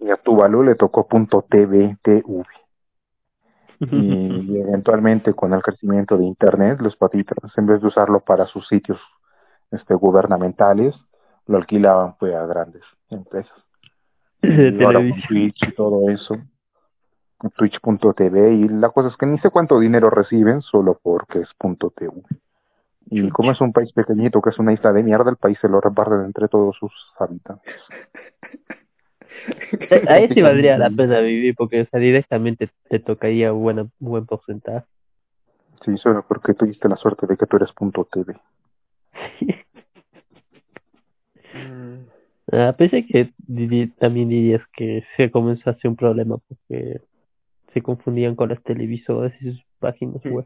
[0.00, 2.22] Y a Tuvalu le tocó punto .tv, TV.
[3.80, 8.66] Y eventualmente con el crecimiento de internet, los patitas, en vez de usarlo para sus
[8.66, 9.00] sitios
[9.70, 10.96] este gubernamentales,
[11.46, 13.67] lo alquilaban pues a grandes empresas.
[14.42, 15.20] de Y ahora con.
[15.28, 16.36] Twitch y todo eso,
[17.56, 21.90] Twitch.tv, y la cosa es que ni sé cuánto dinero reciben solo porque es punto
[21.90, 22.12] .tv.
[23.10, 25.68] Y como es un país pequeñito, que es una isla de mierda, el país se
[25.68, 27.74] lo reparten entre todos sus habitantes.
[30.08, 34.26] Ahí sí valdría la pena vivir porque o sea, directamente te tocaría un buen, buen
[34.26, 34.86] porcentaje.
[35.84, 38.34] Sí, solo porque tuviste la suerte de que tú eres punto .tv.
[42.52, 47.00] Ah, pensé que diri- también dirías que se comenzó a hacer un problema porque
[47.74, 50.44] se confundían con las televisoras y sus páginas web.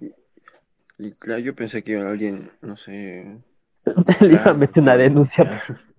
[0.99, 3.39] Y claro, yo pensé que alguien, no sé,
[4.21, 5.63] Le iba a meter una denuncia.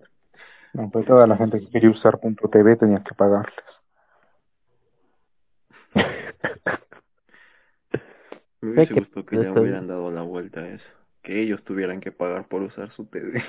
[0.74, 3.54] No, pues toda la gente que quería usar punto .tv tenía que pagarles.
[8.60, 10.84] Me hubiese que- gustado que ya esto- hubieran dado la vuelta a eso.
[11.22, 13.40] Que ellos tuvieran que pagar por usar su TV.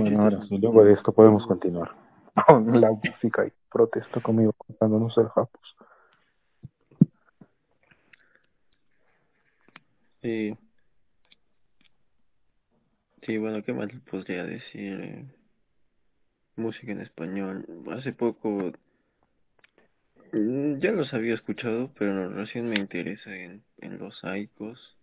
[0.00, 1.94] Bueno, ahora sí, luego de esto podemos continuar
[2.46, 5.76] con la música y protesta conmigo contándonos el Japus.
[10.22, 10.56] Sí.
[13.22, 15.00] Sí, bueno, ¿qué más le podría decir?
[15.02, 15.26] Eh,
[16.56, 17.66] música en español.
[17.92, 18.72] Hace poco
[20.32, 24.99] mm, ya los había escuchado, pero recién me interesa en, en los saicos.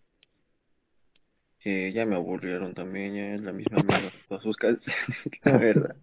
[1.92, 4.96] Ya me aburrieron también, ya es la misma mierda todas sus canciones,
[5.44, 5.96] la verdad.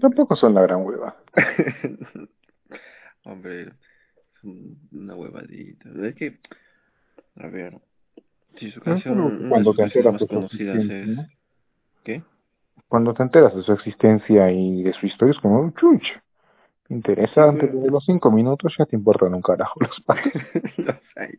[0.00, 1.16] Tampoco son la gran hueva.
[3.24, 3.72] Hombre,
[4.40, 5.88] son una huevadita.
[6.04, 6.38] Es que,
[7.36, 7.78] a ver,
[8.58, 11.06] si su canción, pero una de cuando sus te canciones más conocidas es...
[11.08, 11.26] ¿no?
[12.04, 12.22] ¿Qué?
[12.88, 16.06] Cuando te enteras de su existencia y de su historia es como, chuch,
[16.88, 20.32] interesante, Sí, pero- pero de los cinco minutos ya te importan un carajo los patos.
[20.76, 21.38] los hay.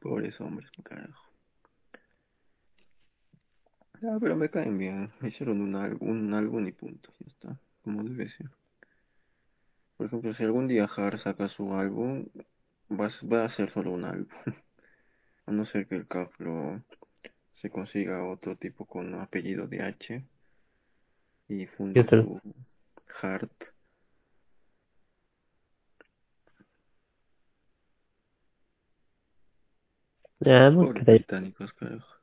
[0.00, 1.27] Pobres hombres, carajo.
[4.02, 5.10] Ah, pero me caen bien.
[5.22, 7.12] Hicieron un, al- un álbum y punto.
[7.20, 7.60] Ya está.
[7.82, 8.48] Como debe ser.
[9.96, 12.26] Por ejemplo, si algún día Har saca su álbum,
[12.90, 14.28] va, a s- va a ser solo un álbum.
[15.46, 16.82] A no ser que el Caflo
[17.62, 20.22] se consiga otro tipo con apellido de H
[21.48, 22.40] y funde su
[30.86, 31.14] Pobres creo.
[31.16, 32.17] británicos, carajo.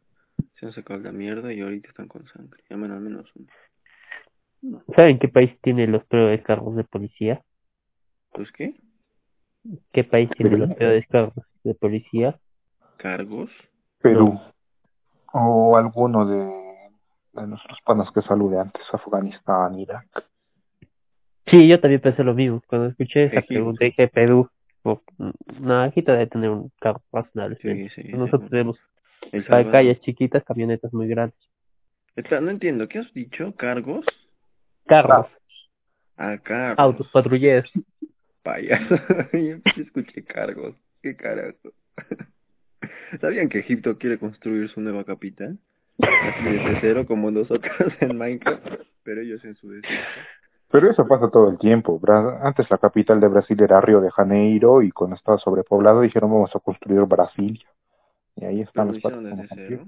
[0.65, 2.63] Se han sacado la mierda y ahorita están con sangre.
[2.71, 4.82] Llaman al menos uno.
[4.95, 7.43] ¿Saben qué país tiene los peores cargos de policía?
[8.34, 8.73] ¿Los qué?
[9.91, 10.65] ¿Qué país tiene Perú.
[10.65, 12.39] los peores cargos de policía?
[12.97, 13.51] ¿Cargos?
[14.01, 14.39] Perú.
[15.34, 16.51] O alguno de,
[17.39, 20.08] de nuestros panas que salude antes, Afganistán, Irak.
[21.45, 22.63] Sí, yo también pensé lo mismo.
[22.65, 23.54] Cuando escuché esa Egipto.
[23.54, 24.49] pregunta dije Perú.
[25.60, 27.56] No, Egipto debe tener un cargo razonable.
[27.62, 28.04] Sí, sí.
[28.13, 28.49] Nosotros sí.
[28.49, 28.80] tenemos
[29.43, 29.71] Salvador.
[29.71, 31.38] calles chiquitas, camionetas muy grandes.
[32.41, 32.88] No entiendo.
[32.88, 33.54] ¿Qué has dicho?
[33.56, 34.06] ¿Cargos?
[34.88, 35.28] Carros,
[36.17, 36.80] Ah, cargos.
[36.80, 37.71] autos, patrulleros.
[38.43, 38.95] Payaso.
[39.34, 40.76] Yo escuché cargos.
[41.02, 41.71] ¿Qué carajo?
[43.21, 45.58] ¿Sabían que Egipto quiere construir su nueva capital?
[46.00, 48.65] Así desde cero como nosotros en Minecraft,
[49.04, 50.06] pero ellos en su desierto.
[50.69, 52.00] Pero eso pasa todo el tiempo.
[52.41, 56.54] Antes la capital de Brasil era Río de Janeiro y cuando estaba sobrepoblado dijeron vamos
[56.56, 57.65] a construir Brasilia.
[58.36, 59.86] Y ahí están lo los hicieron desde cero.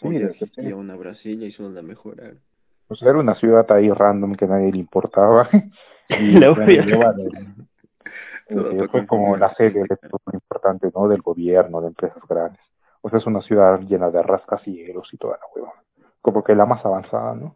[0.00, 0.78] Sí, desde cero.
[0.78, 2.40] una Brasilia y solo la mejoraron.
[2.86, 5.48] Pues era una ciudad ahí random que nadie le importaba.
[6.08, 6.50] y La
[8.48, 11.06] eh, fue como la sede lo importante, ¿no?
[11.06, 12.60] Del gobierno, de empresas grandes.
[13.00, 15.72] O sea, es una ciudad llena de rascacielos y toda la hueva.
[16.20, 17.54] Como que la más avanzada, ¿no?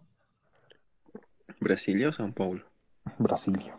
[1.60, 2.62] ¿Brasilia o San Paulo?
[3.18, 3.74] Brasilia.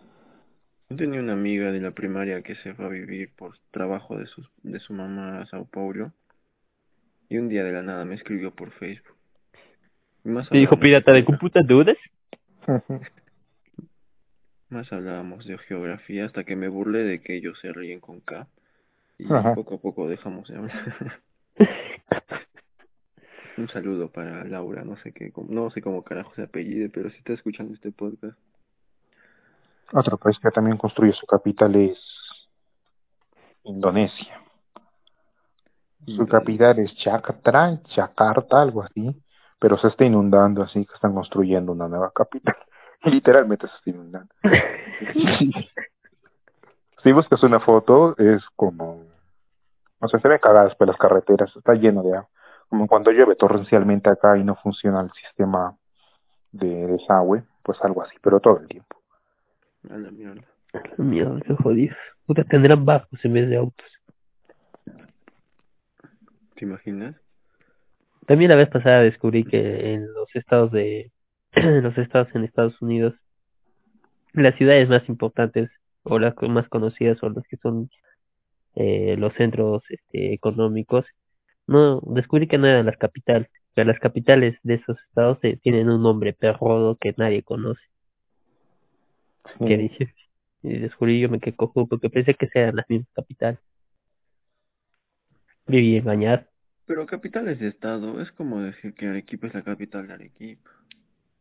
[0.89, 4.27] Yo tenía una amiga de la primaria que se fue a vivir por trabajo de
[4.27, 6.11] su, de su mamá a Sao Paulo.
[7.27, 9.15] Y un día de la nada me escribió por Facebook.
[10.23, 11.97] Y más Te dijo pirata de computadoras.
[14.69, 18.47] Más hablábamos de geografía hasta que me burlé de que ellos se ríen con K.
[19.19, 19.53] Y Ajá.
[19.53, 21.21] poco a poco dejamos de hablar.
[23.57, 27.17] Un saludo para Laura, no sé qué, no sé cómo carajo se apellide, pero si
[27.17, 28.37] está escuchando este podcast.
[29.93, 31.99] Otro país que también construye su capital es
[33.63, 34.41] Indonesia.
[36.07, 39.23] Su capital es Jakarta, Jakarta, algo así,
[39.59, 42.55] pero se está inundando, así que están construyendo una nueva capital.
[43.03, 44.33] Literalmente se está inundando.
[47.03, 49.03] si buscas una foto, es como,
[49.99, 52.29] o sea, se ven cagadas por las carreteras, está lleno de agua.
[52.69, 55.75] Como cuando llueve torrencialmente acá y no funciona el sistema
[56.51, 58.97] de desagüe, pues algo así, pero todo el tiempo.
[59.89, 60.43] A la mierda.
[60.97, 61.97] Mierda, qué jodidos.
[62.25, 63.87] Puta, tendrán barcos en vez de autos.
[66.55, 67.15] ¿Te imaginas?
[68.25, 71.11] También la vez pasada descubrí que en los estados de
[71.51, 73.13] en los estados en Estados Unidos
[74.33, 75.69] las ciudades más importantes
[76.03, 77.89] o las más conocidas son las que son
[78.75, 81.05] eh, los centros este, económicos
[81.67, 85.89] no descubrí que no eran las capitales que las capitales de esos estados eh, tienen
[85.89, 87.81] un nombre perrodo que nadie conoce
[89.59, 89.65] Sí.
[89.65, 90.13] que dice
[90.63, 93.59] y descubrí yo me quedé cojo porque pensé que eran las mismas capitales
[95.67, 96.45] viví engañado
[96.87, 100.71] Pero capitales de estado, es como decir que Arequipa es la capital de Arequipa.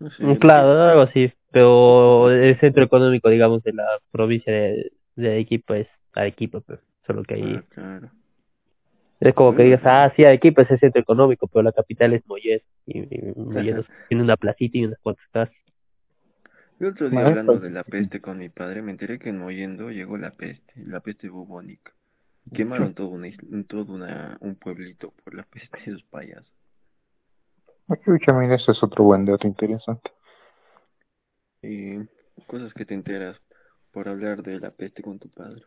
[0.01, 0.25] No sé.
[0.25, 5.77] Mm, Claro, algo así, pero el centro económico, digamos, de la provincia de, de Arequipa
[5.79, 8.11] es Arequipa, pero solo que ahí Ah, claro.
[9.21, 12.27] Es como que digas, ah, sí, Arequipa es el centro económico, pero la capital es
[12.27, 12.64] Mollendo.
[12.87, 13.75] Y, y
[14.09, 15.55] tiene una placita y unas cuantas casas.
[16.81, 19.91] El otro día hablando de la peste con mi padre, me enteré que en Mollendo
[19.91, 21.93] llegó la peste, la peste bubónica.
[22.53, 26.51] Quemaron todo, una, isla- todo una, un pueblito por la peste de esos payasos.
[28.05, 30.11] Chucha, mira, ese es otro buen dato interesante.
[31.63, 31.97] Y
[32.47, 33.41] cosas que te enteras
[33.93, 35.63] por hablar de la peste con tu padre.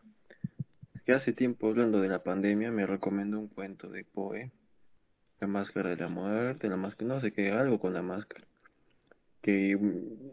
[1.04, 4.52] Que hace tiempo, hablando de la pandemia, me recomendó un cuento de Poe,
[5.40, 8.44] La máscara de la muerte, la máscara, no sé qué, algo con la máscara.
[9.42, 9.76] Que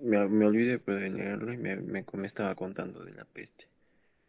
[0.01, 3.67] me, me olvidé pues, de leerlo y me, me, me estaba contando de la peste.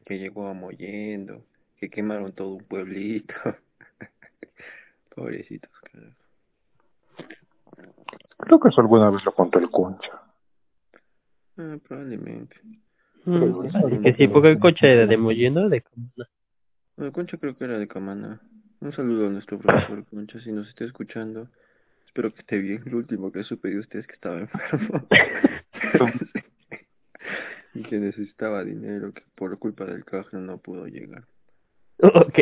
[0.05, 1.45] Que llegó a Mollendo,
[1.77, 3.35] que quemaron todo un pueblito.
[5.15, 6.27] Pobrecitos, carajo.
[8.39, 10.13] Creo que eso alguna vez lo contó el Concha.
[11.57, 12.57] Ah, probablemente.
[13.25, 16.29] Mm, que sí, porque el coche era de Mollendo de Comuna.
[16.97, 18.41] Bueno, Concha creo que era de Camana.
[18.81, 21.49] Un saludo a nuestro profesor Concha, si nos está escuchando.
[22.17, 22.83] Espero que esté bien.
[22.87, 25.07] Lo último que supe de usted es que estaba enfermo.
[27.75, 31.25] y que necesitaba dinero, que por culpa del cajero no pudo llegar.
[31.99, 32.39] ok.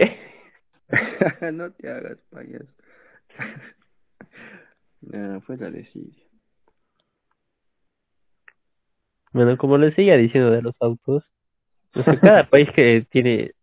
[1.53, 2.73] no te hagas payaso.
[5.01, 6.23] Nah, fue la de Siria.
[9.33, 11.25] Bueno, como les seguía diciendo de los autos,
[11.97, 13.55] o sea, cada país que tiene,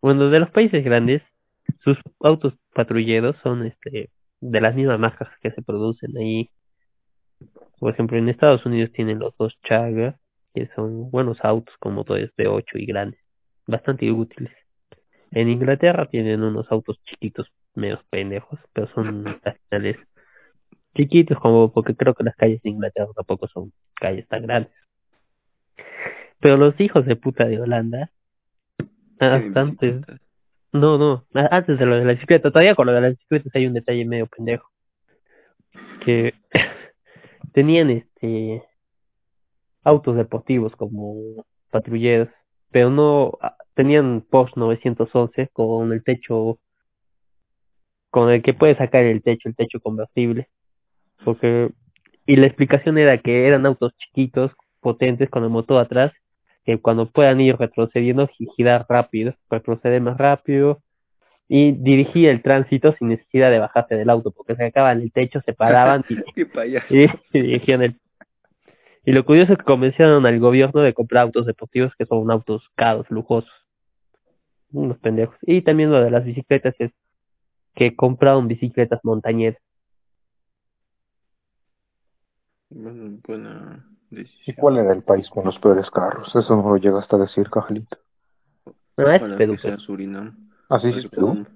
[0.00, 1.20] bueno, de los países grandes,
[1.82, 4.08] sus autos patrulleros son este
[4.50, 6.50] de las mismas marcas que se producen ahí.
[7.78, 10.18] Por ejemplo, en Estados Unidos tienen los dos Chaga,
[10.52, 13.20] que son buenos autos con motores de 8 y grandes,
[13.66, 14.52] bastante útiles.
[15.30, 19.96] En Inglaterra tienen unos autos chiquitos, medio pendejos, pero son estacionales
[20.94, 24.72] chiquitos como porque creo que las calles de Inglaterra tampoco son calles tan grandes.
[26.38, 28.12] Pero los hijos de puta de Holanda,
[29.18, 30.20] bicicletas.
[30.74, 33.66] No, no, antes de lo de la bicicleta, todavía con lo de las bicicletas hay
[33.66, 34.68] un detalle medio pendejo.
[36.04, 36.34] Que
[37.52, 38.64] tenían este
[39.84, 42.28] autos deportivos como patrulleros,
[42.70, 43.38] pero no
[43.74, 46.58] tenían Porsche 911 con el techo
[48.10, 50.48] con el que puedes sacar el techo, el techo convertible.
[51.24, 51.70] Porque
[52.26, 56.12] y la explicación era que eran autos chiquitos, potentes con el motor atrás,
[56.64, 60.80] que cuando puedan ir retrocediendo gi- girar rápido, retroceder más rápido
[61.48, 65.52] y dirigir el tránsito sin necesidad de bajarse del auto, porque sacaban el techo, se
[65.52, 66.14] paraban y,
[66.90, 67.96] y, y dirigían el
[69.06, 72.70] y lo curioso es que convencieron al gobierno de comprar autos deportivos que son autos
[72.74, 73.52] caros, lujosos.
[74.72, 75.36] Unos pendejos.
[75.42, 76.90] Y también lo de las bicicletas es
[77.74, 79.60] que compraron bicicletas montañeras.
[82.70, 83.84] Bueno,
[84.46, 86.34] ¿Y cuál era el país con los peores carros?
[86.34, 87.98] Eso no lo llegaste a decir, Cajalito.
[88.96, 90.50] No, es Perú, que sea pero- Surinam.
[90.68, 91.46] Así Para es, Perú.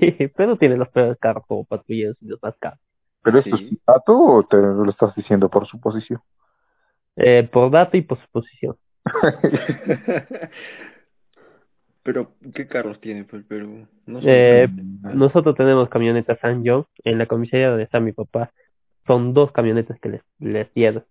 [0.00, 2.78] Sí, pero tiene los peores carros como patrulleros y los más caros.
[3.22, 3.68] ¿Pero esto Sí.
[3.72, 6.20] es dato o te lo estás diciendo por suposición?
[7.16, 8.76] Eh, por dato y por suposición.
[12.04, 13.86] Pero, ¿qué carros tiene pues, el Perú?
[14.06, 14.62] No sé.
[14.64, 14.68] Eh,
[15.14, 18.50] nosotros tenemos camionetas San John en la comisaría donde está mi papá.
[19.06, 21.04] Son dos camionetas que les, les dieron.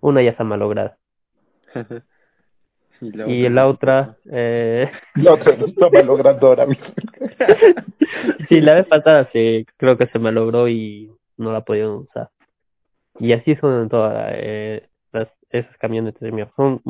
[0.00, 0.98] Una ya está malograda.
[3.00, 6.86] y la Y otra la otra, eh, La otra no está malogrando ahora mismo.
[8.48, 12.30] sí, la vez pasada se, creo que se malogró y no la pudieron usar.
[13.18, 16.52] Y así son en todas eh, las, esas camionetas de mierda.
[16.56, 16.80] Son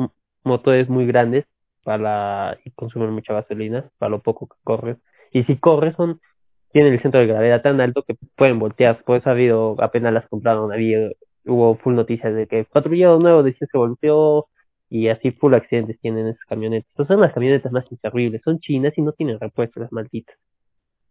[0.43, 1.45] motores muy grandes
[1.83, 5.01] para y consumen mucha gasolina para lo poco que corren.
[5.31, 6.19] Y si corren son
[6.71, 9.03] tienen el centro de gravedad tan alto que pueden voltear.
[9.03, 11.09] Por eso ha habido, apenas las compraron, había,
[11.45, 14.47] hubo full noticias de que patrullero nuevo decía se volteó
[14.89, 16.91] y así full accidentes tienen esas camionetas.
[16.95, 20.35] Esas son las camionetas más inservibles, son chinas y no tienen repuestos las malditas.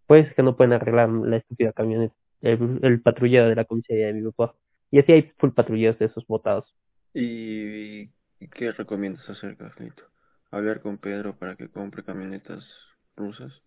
[0.07, 4.15] Pues que no pueden arreglar la estúpida camioneta, el, el patrullero de la comisaría de
[4.15, 4.57] mi papá.
[4.91, 6.67] Y así hay full patrulleros de esos botados.
[7.15, 8.03] ¿Y,
[8.41, 10.03] y qué recomiendas hacer, Carlito?
[10.51, 12.67] ¿Hablar con Pedro para que compre camionetas
[13.17, 13.63] rusas?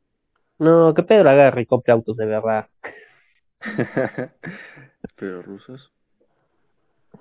[0.59, 2.67] No, que Pedro agarre y compre autos de verdad.
[5.15, 5.92] ¿Pero rusas?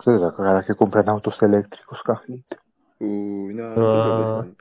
[0.00, 2.56] Esa es la cagada que compran autos eléctricos, Cajalito.
[2.98, 4.44] Uy, no, Ah.
[4.46, 4.56] no.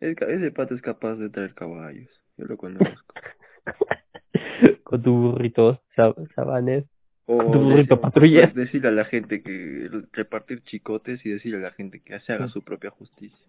[0.00, 2.10] Es ca- ese pato es capaz de traer caballos.
[2.36, 3.14] Yo lo conozco.
[4.84, 6.84] Con tu burrito sab- sabanés.
[7.26, 8.52] O Tu burrito decir- patrullero.
[8.54, 12.48] decirle a la gente que repartir chicotes y decirle a la gente que se haga
[12.48, 13.46] su propia justicia.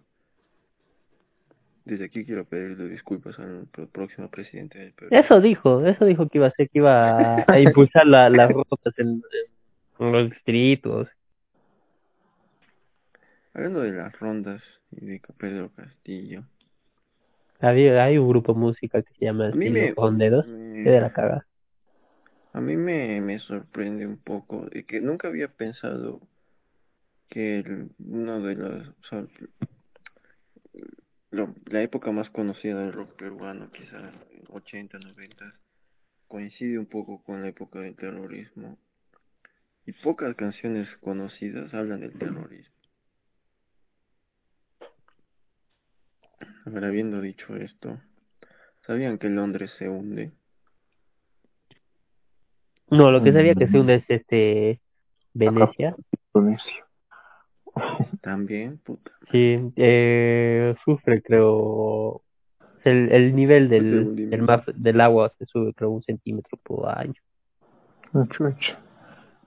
[1.84, 5.10] Desde aquí quiero pedirle disculpas al próximo presidente del Perú.
[5.12, 8.50] Eso dijo, eso dijo que iba a hacer, que iba a, a impulsar la, las
[8.52, 9.22] rutas en,
[10.00, 11.08] en los distritos.
[13.56, 16.44] Hablando de las rondas y de Pedro Castillo,
[17.62, 19.80] Había, hay un grupo musical que se llama Estilo
[20.46, 21.48] me- de la cagada.
[22.52, 26.20] A mí me, me sorprende un poco de que nunca había pensado
[27.30, 29.26] que el- uno de los, o sea,
[31.32, 34.04] lo- la época más conocida del rock peruano, quizás
[34.50, 35.56] 80, 90,
[36.28, 38.78] coincide un poco con la época del terrorismo.
[39.86, 42.75] Y pocas canciones conocidas hablan del terrorismo.
[46.66, 47.98] Ahora, habiendo dicho esto,
[48.86, 50.32] ¿sabían que Londres se hunde?
[52.90, 53.72] No, lo que sabía que Mm.
[53.72, 54.82] se hunde es este
[55.34, 55.96] Venecia.
[56.34, 56.86] Indonesia.
[58.22, 59.12] También, puta.
[59.32, 62.22] Sí, eh, sufre, creo.
[62.84, 67.16] El, el nivel del, del mar, del agua se sube, creo, un centímetro por año.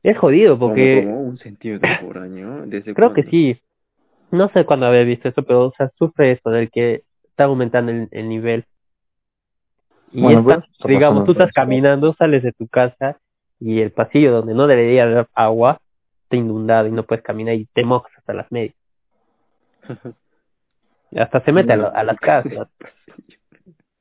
[0.02, 2.66] Es jodido porque como un centímetro por año.
[2.66, 3.60] ¿Desde creo que sí.
[4.30, 7.04] No sé cuándo había visto eso, pero o sea, sufre eso del que
[7.38, 8.64] está aumentando el, el nivel.
[10.10, 13.20] Y Bueno, esta- pues, digamos, tú estás caminando, sales de tu casa
[13.60, 15.80] y el pasillo donde no debería haber agua
[16.24, 18.74] está inundado y no puedes caminar y te mojas hasta las medias.
[21.12, 22.68] Y hasta se mete a, la- a las casas.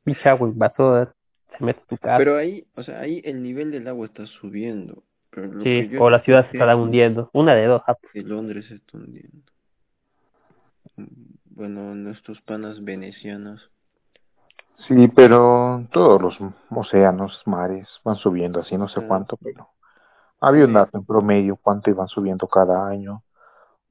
[0.05, 1.13] Invasora,
[1.57, 2.17] se mete a tu casa.
[2.17, 5.03] Pero ahí, o sea, ahí el nivel del agua está subiendo.
[5.29, 7.29] Pero lo sí, que o la ciudad se está hundiendo.
[7.33, 7.83] Una de dos.
[7.85, 8.13] ah, pues.
[8.13, 9.43] Que Londres se está hundiendo.
[11.58, 13.72] Bueno, nuestros panas venecianos.
[14.88, 16.38] Sí, pero todos los
[16.70, 19.05] océanos, mares van subiendo así, no sé Ah.
[19.08, 19.68] cuánto, pero
[20.39, 20.76] había un Sí.
[20.76, 23.24] dato en promedio cuánto iban subiendo cada año.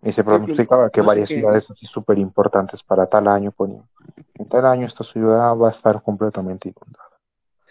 [0.01, 3.51] Y se pronosticaba que no sé varias qué- ciudades así súper importantes para tal año
[3.51, 3.83] ponían.
[4.35, 7.05] En tal año esta ciudad va a estar completamente inundada.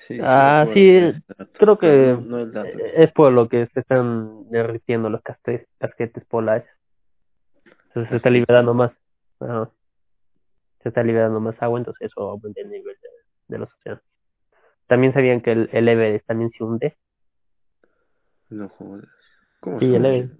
[0.09, 2.67] Sí, Ah, sí, ese dato, creo que no- no el dato.
[2.67, 6.67] eh, es por lo que se están derritiendo los casquetes, casquetes polares.
[7.87, 8.39] Entonces se está Así.
[8.39, 8.91] liberando más.
[9.39, 9.69] ajá.
[10.85, 13.09] Se está liberando más agua, entonces eso aumenta el nivel de,
[13.47, 14.03] de los océanos.
[14.85, 16.95] También sabían que el, el Everest también se hunde.
[18.49, 19.05] No jodas.
[19.61, 20.05] ¿Cómo Sí, se el?
[20.05, 20.33] Everest.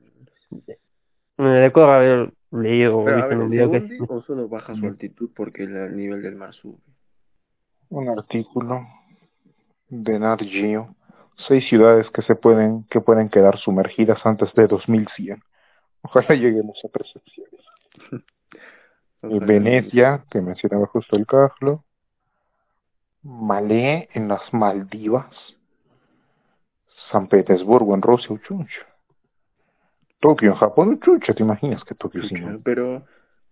[1.38, 4.22] Me recuerdo haber leído o Pero, visto en ver, un ¿se video que hunde o
[4.22, 6.78] solo baja su altitud porque el, el nivel del mar sube?
[7.90, 8.82] Un artículo
[9.90, 10.96] de Nat Geo.
[11.48, 15.42] Seis ciudades que se pueden, que pueden quedar sumergidas antes de 2100.
[16.04, 17.62] Ojalá lleguemos a percepciones.
[19.30, 21.84] Venecia, que mencionaba justo el Carlo.
[23.24, 25.34] Malé en las Maldivas.
[27.12, 28.82] San Petersburgo en Rusia, uchuncho.
[30.20, 31.34] Tokio en Japón, uchuncho.
[31.34, 32.36] ¿Te imaginas que Tokio sí?
[32.64, 33.04] Pero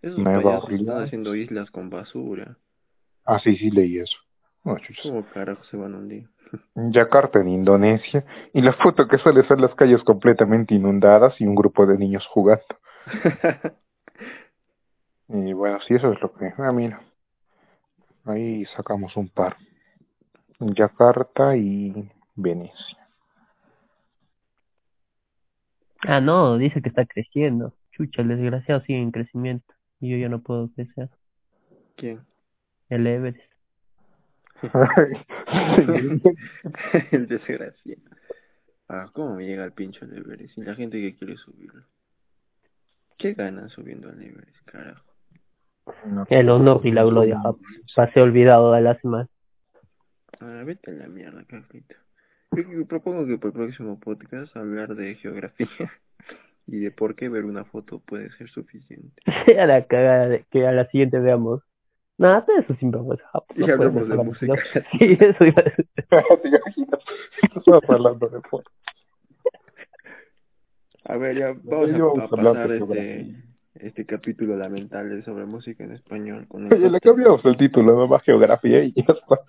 [0.01, 2.57] esos Nueva payasos están haciendo islas con basura.
[3.25, 4.17] Ah, sí, sí leí eso.
[4.63, 4.77] No.
[5.01, 6.27] ¿Cómo carajo se van a hundir?
[6.75, 8.25] Yakarta en Indonesia.
[8.53, 12.25] Y la foto que sale son las calles completamente inundadas y un grupo de niños
[12.27, 12.63] jugando.
[15.33, 16.53] Y bueno, sí, eso es lo que...
[16.59, 17.01] Ah, mira.
[18.23, 19.57] Ahí sacamos un par.
[20.59, 23.09] Yakarta y Venecia.
[26.01, 27.73] Ah, no, dice que está creciendo.
[27.91, 29.73] Chucha, el desgraciado sigue en crecimiento.
[29.99, 31.09] Y yo ya no puedo crecer.
[31.95, 32.21] ¿Quién?
[32.89, 33.51] El Everest.
[37.11, 38.01] el desgraciado.
[38.87, 40.59] Ah, ¿cómo me llega el pincho al Everest?
[40.59, 41.83] Y la gente que quiere subirlo.
[43.17, 45.12] ¿Qué ganan subiendo al Everest, carajo?
[46.05, 46.25] No.
[46.29, 47.41] El honor y la gloria.
[47.43, 47.53] ah,
[47.95, 49.27] Pasé olvidado de la semana.
[50.39, 51.95] Ah, vete a la mierda, Carlito.
[52.51, 55.67] Yo, yo propongo que por el próximo podcast hablar de geografía
[56.67, 59.21] y de por qué ver una foto puede ser suficiente.
[59.45, 61.61] Sea la cagada de que a la siguiente veamos.
[62.17, 64.53] Nada, todo eso siempre fue ah, Y no puedes hablamos de dejar música.
[64.53, 65.87] la- Sí, eso iba a decir.
[65.95, 66.99] ¿Te imaginas?
[67.55, 68.69] Estabas hablando de foto.
[71.05, 73.35] A ver, ya vamos a, pasar este.
[73.83, 78.07] Este capítulo lamentable sobre música en español con Oye, le cambiamos el título, ¿no?
[78.07, 79.39] Más geografía y ya está.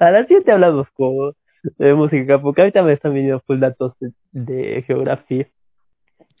[0.00, 1.32] A las 7 hablamos como
[1.78, 5.48] de música, porque ahorita me están viniendo full datos de, de geografía.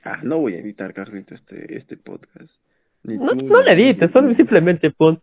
[0.04, 2.50] Ah, no voy a editar, Carlito, este, este podcast.
[3.02, 5.20] Ni No, tú, no le edites, solo simplemente pon,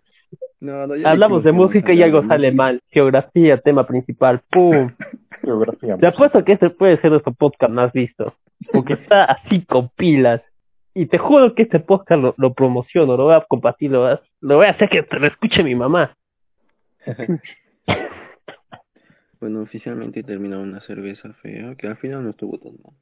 [0.59, 2.82] No, no, ya hablamos de música y algo sale mal.
[2.89, 4.91] Geografía, tema principal, pum.
[5.41, 5.97] Geografía.
[5.97, 8.36] Te apuesto que este puede ser nuestro podcast más visto,
[8.72, 10.41] porque está así con pilas.
[10.93, 14.11] Y te juro que este podcast lo, lo promociono, lo voy a compartir, lo voy
[14.11, 16.16] a, lo voy a hacer que te lo escuche mi mamá.
[19.39, 22.93] Bueno, oficialmente he terminado una cerveza fea, que al final no estuvo tan mal.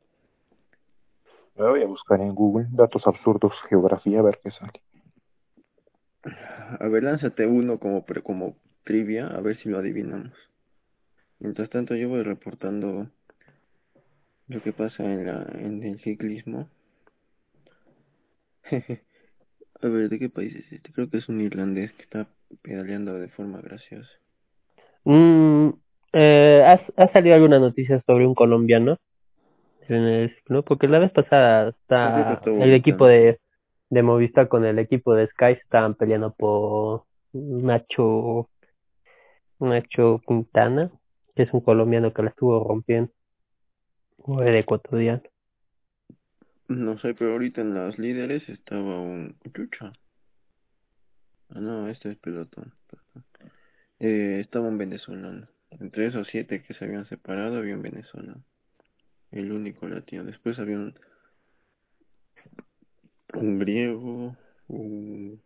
[1.56, 4.82] Me voy a buscar en Google datos absurdos, geografía, a ver qué sale.
[6.80, 10.34] A ver, lánzate uno como, pre- como trivia, a ver si lo adivinamos.
[11.38, 13.08] Mientras tanto, yo voy reportando
[14.52, 16.68] lo que pasa en, la, en el ciclismo.
[19.82, 20.92] A ver, ¿de qué país es este?
[20.92, 22.28] Creo que es un irlandés que está
[22.62, 24.12] pedaleando de forma graciosa.
[25.06, 25.70] Mm,
[26.14, 28.98] eh, ¿has, ¿Has salido alguna noticia sobre un colombiano?
[29.88, 30.64] En el, ¿no?
[30.64, 33.40] Porque la vez pasada está el equipo de,
[33.90, 38.50] de Movistar con el equipo de Sky estaban peleando por Nacho
[39.60, 40.92] Nacho Quintana,
[41.36, 43.12] que es un colombiano que la estuvo rompiendo.
[44.24, 45.24] O el ecuatoriano.
[46.68, 49.92] No sé, pero ahorita en las líderes estaba un chucha.
[51.50, 52.74] Ah, no, este es pelotón.
[54.00, 55.48] Eh, estaba un venezolano.
[55.72, 58.44] Entre esos siete que se habían separado había un venezolano.
[59.32, 60.24] El único latino.
[60.24, 60.94] Después había un,
[63.34, 65.42] un griego, un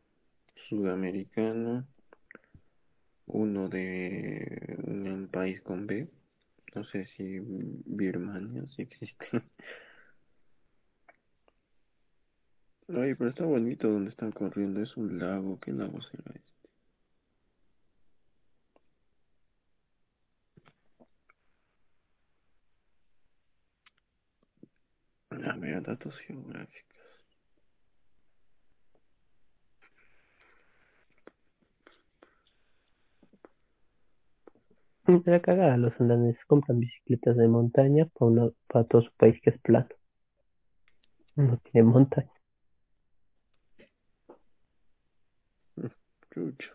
[0.70, 1.88] sudamericano,
[3.26, 6.08] uno de un país con B.
[6.76, 7.40] No sé si
[7.86, 9.26] Birmania, si existe.
[12.88, 14.82] Ay, pero está bonito donde están corriendo.
[14.82, 15.60] Es un lago.
[15.60, 16.46] ¿Qué lago será este?
[25.52, 26.85] A ver, datos geográficos.
[35.08, 39.52] La cagada, los andaneses compran bicicletas de montaña para, una, para todo su país que
[39.52, 39.88] es plano.
[41.36, 42.32] No tiene montaña.
[46.32, 46.72] Chucha.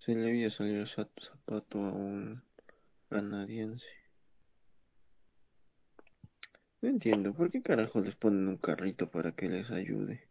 [0.00, 2.42] Se le había salido el zap- zapato a un
[3.08, 3.86] canadiense.
[6.82, 10.28] No entiendo, ¿por qué carajo les ponen un carrito para que les ayude?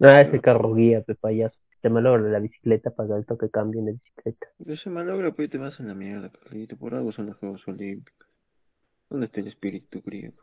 [0.00, 1.56] Ah, ese carro guía, pe payaso.
[1.80, 4.48] Te malogra la bicicleta para el toque cambien de bicicleta.
[4.58, 6.76] Pero se malogra, pues te vas en la mierda, Carlito.
[6.76, 8.28] Por algo son los Juegos Olímpicos.
[9.08, 10.36] ¿Dónde está el espíritu griego?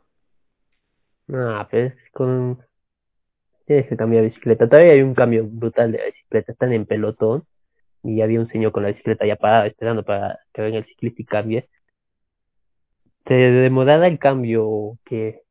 [1.31, 2.59] Ah, pues con...
[3.65, 4.67] Tienes que cambiar de bicicleta.
[4.67, 6.51] Todavía hay un cambio brutal de la bicicleta.
[6.53, 7.45] Están en pelotón
[8.03, 11.21] y había un señor con la bicicleta ya parada esperando para que venga el ciclista
[11.21, 11.69] y cambie.
[13.25, 15.43] Te demorada el cambio que...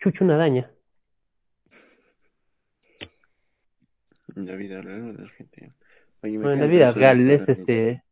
[0.00, 0.70] Chucho una daña.
[4.34, 5.74] La vida real el GTA.
[6.22, 8.04] Oye, me Bueno, en la vida real es para- este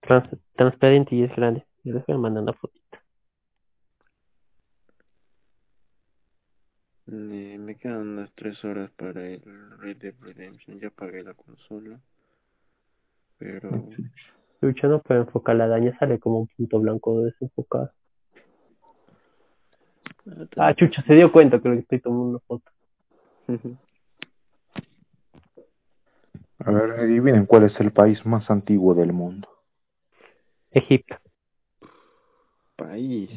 [0.00, 1.66] trans- transparente y es grande.
[1.84, 2.74] Yo les voy a mandar una foto.
[7.08, 9.40] Eh, me quedan unas tres horas para el
[9.78, 10.80] Red Dead Redemption.
[10.80, 12.00] Ya pagué la consola.
[13.38, 13.70] Pero...
[14.60, 17.92] No puede enfocar la daña, sale como un punto blanco desenfocado.
[20.56, 22.70] Ah, Chucho se dio cuenta que estoy tomando una foto.
[26.58, 29.48] A ver, adivinen cuál es el país más antiguo del mundo.
[30.70, 31.16] Egipto.
[32.76, 33.30] País,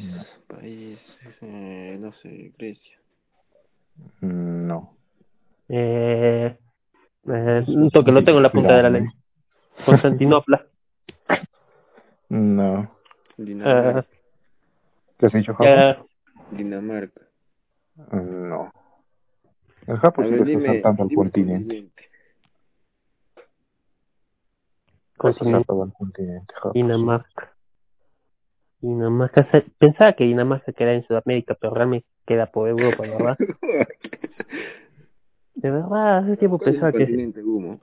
[0.46, 0.98] país,
[1.40, 2.98] eh, no sé, Grecia.
[4.20, 4.96] Mm, No.
[5.68, 6.56] Eh,
[7.28, 9.12] eh, un toque, lo tengo en la punta de la lengua.
[9.84, 10.66] Constantinopla.
[12.28, 12.88] No.
[13.36, 14.00] Dinamarca.
[14.00, 14.04] Eh,
[15.18, 15.66] ¿Qué has dicho, Japón?
[15.68, 15.96] eh,
[16.52, 17.22] Dinamarca.
[18.12, 18.72] No.
[19.88, 21.90] El Japón le está saltando al continente.
[25.09, 25.58] Casi continente.
[25.58, 26.54] saltado al continente.
[26.74, 27.52] Dinamarca.
[28.80, 29.50] Dinamarca.
[29.50, 33.38] se- Pensaba que Dinamarca queda en Sudamérica, pero realmente queda por Europa, ¿verdad?
[35.54, 36.98] De verdad, hace tiempo ¿Cuál es el pensaba que...
[37.04, 37.80] continente, Humo?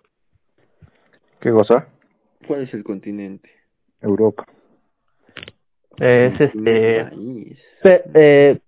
[1.39, 1.87] ¿Qué cosa?
[2.47, 3.49] ¿Cuál es el continente?
[4.01, 4.45] Europa.
[5.99, 7.05] eh, es este...
[7.83, 8.59] Pe- eh,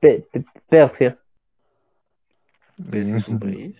[0.00, 1.18] Pe- Pe- Persia.
[2.76, 3.22] ¿Ves?
[3.22, 3.76] ¿Es un país?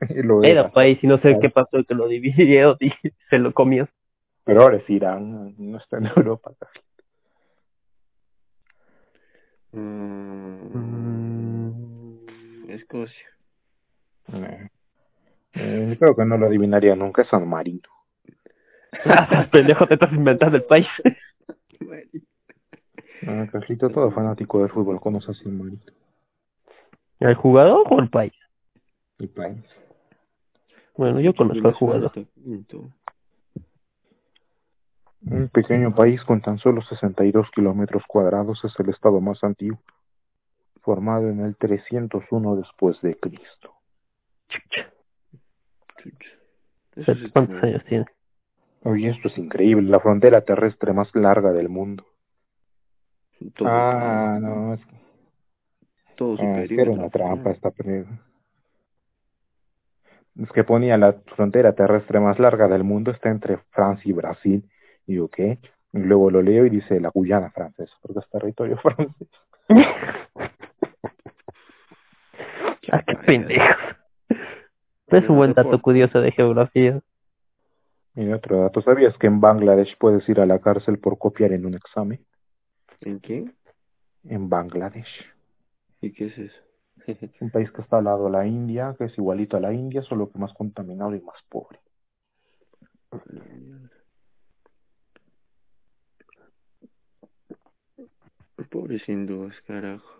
[0.24, 0.70] Lo Era era.
[0.70, 2.90] país y no sé qué pasó, que lo dividieron y
[3.30, 3.88] se lo comió.
[4.44, 6.52] Pero ahora es Irán, no está en Europa.
[10.96, 13.26] Mm, Escocia.
[14.32, 14.68] Eh,
[15.54, 17.88] eh, creo que no lo adivinaría nunca, es San Marino.
[19.52, 20.86] Pendejo, te estás inventando el país.
[23.26, 25.80] Ah, Carlito, todo fanático del fútbol conoce a San Marino.
[27.20, 28.32] ¿El jugador o el país?
[29.18, 29.58] El país.
[30.96, 32.12] Bueno, yo conozco al jugador.
[35.22, 39.80] Un pequeño país con tan solo 62 kilómetros cuadrados es el estado más antiguo,
[40.82, 43.74] formado en el 301 después de Cristo.
[47.32, 48.06] ¿Cuántos años tiene?
[48.84, 52.06] Oye, esto es increíble, la frontera terrestre más larga del mundo.
[53.54, 54.80] Todo, ah, no, es,
[56.16, 56.92] todo su ah, es que perímetro.
[56.92, 58.06] era una trampa esta Es
[60.52, 64.64] que ponía la frontera terrestre más larga del mundo está entre Francia y Brasil.
[65.06, 65.58] Y digo, ¿qué?
[65.92, 69.28] Y luego lo leo y dice la Guyana francesa, porque es territorio francés.
[72.92, 73.96] Ah, qué Pendejos.
[75.08, 77.00] Es un buen dato curioso de geografía.
[78.14, 81.66] Y otro dato, ¿sabías que en Bangladesh puedes ir a la cárcel por copiar en
[81.66, 82.24] un examen?
[83.00, 83.50] ¿En qué?
[84.24, 85.26] En Bangladesh.
[86.00, 86.65] ¿Y qué es eso?
[87.40, 90.02] Un país que está al lado de la India, que es igualito a la India,
[90.02, 91.80] solo que más contaminado y más pobre.
[98.70, 100.10] Pobres hindúes, carajo.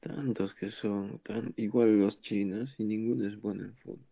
[0.00, 4.06] Tantos que son, tan igual los chinos y ninguno es bueno en fútbol.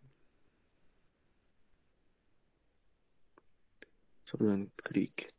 [4.25, 5.35] Solo en cricket.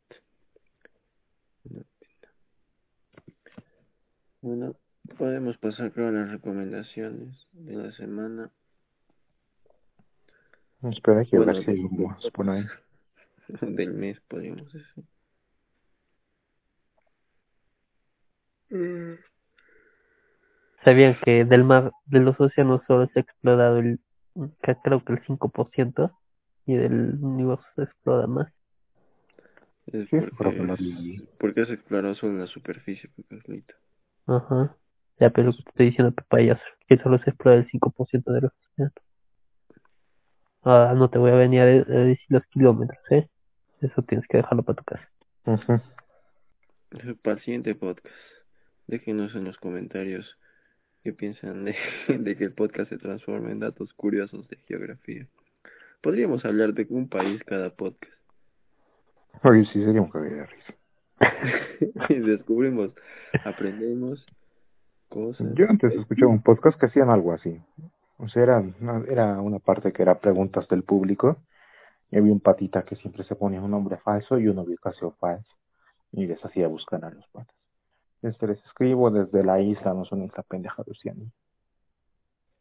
[1.64, 2.32] Una pena.
[4.40, 4.76] Bueno,
[5.18, 8.50] podemos pasar creo a las recomendaciones de la semana.
[10.82, 12.64] Espera, que Bueno, ver si hay de- por ahí.
[13.60, 15.04] del mes, podríamos decir.
[18.70, 19.14] Mm.
[20.84, 23.98] ¿Sabían que del mar, de los océanos solo se ha explorado el,
[24.62, 26.12] que creo que el 5%
[26.66, 28.52] y del universo se explora más?
[29.86, 31.28] Es porque, creo que lo es- vi.
[31.38, 33.74] porque has explorado solo la superficie, pues, Carlito.
[34.26, 34.76] Ajá.
[35.18, 38.40] Ya, pero lo que te estoy diciendo, papayas, que solo se explora el 5% de
[38.42, 38.92] los océanos.
[40.62, 43.28] Ah, no te voy a venir a, de- a decir los kilómetros, ¿eh?
[43.80, 45.08] Eso tienes que dejarlo para tu casa.
[45.44, 45.80] Ujú.
[47.22, 48.14] Para el siguiente podcast,
[48.86, 50.36] déjenos en los comentarios
[51.02, 51.76] qué piensan de,
[52.08, 55.26] de que el podcast se transforme en datos curiosos de geografía.
[56.02, 58.12] Podríamos hablar de un país cada podcast.
[59.42, 60.74] Oye, sí, sería un cague de risa.
[62.08, 62.90] y descubrimos,
[63.44, 64.24] aprendemos
[65.06, 65.46] cosas.
[65.54, 67.60] Yo antes escuchaba un podcast que hacían algo así.
[68.18, 71.36] O sea, era una, era una parte que era preguntas del público.
[72.10, 75.54] Y había un patita que siempre se ponía un nombre falso y una ubicación falsa.
[76.12, 77.54] Y les hacía buscar a los patas.
[78.22, 80.92] Este les escribo desde la isla, no son isla pendeja de.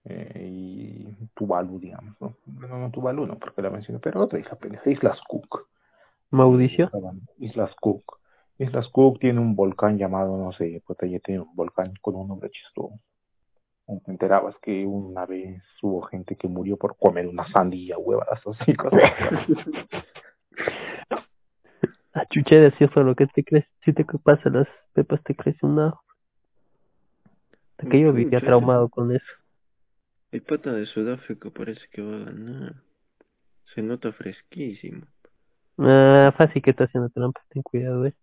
[0.08, 2.36] Eh, y Tuvalu, digamos, ¿no?
[2.46, 5.68] Bueno, no Tuvalu, no, porque la mencioné, pero otra isla pendeja, Islas Cook.
[6.30, 6.92] Mauricio.
[7.40, 8.20] Islas Cook.
[8.58, 12.28] Islas Cook tiene un volcán llamado, no sé, pues ya tiene un volcán con un
[12.28, 13.00] nombre chistoso.
[13.86, 18.74] Te enterabas que una vez hubo gente que murió por comer una sandía, huevadas así,
[18.74, 19.02] cosas.
[22.14, 23.66] A chuche de cierto lo que te crees.
[23.84, 26.02] Si te pasa las pepas, te crees un ajo.
[27.72, 28.48] Hasta que yo vivía Chucha.
[28.48, 29.26] traumado con eso.
[30.32, 32.76] El pata de Sudáfrica parece que va a ganar.
[33.74, 35.06] Se nota fresquísimo.
[35.78, 38.14] Ah, fácil que está haciendo trampa, ten cuidado, eh.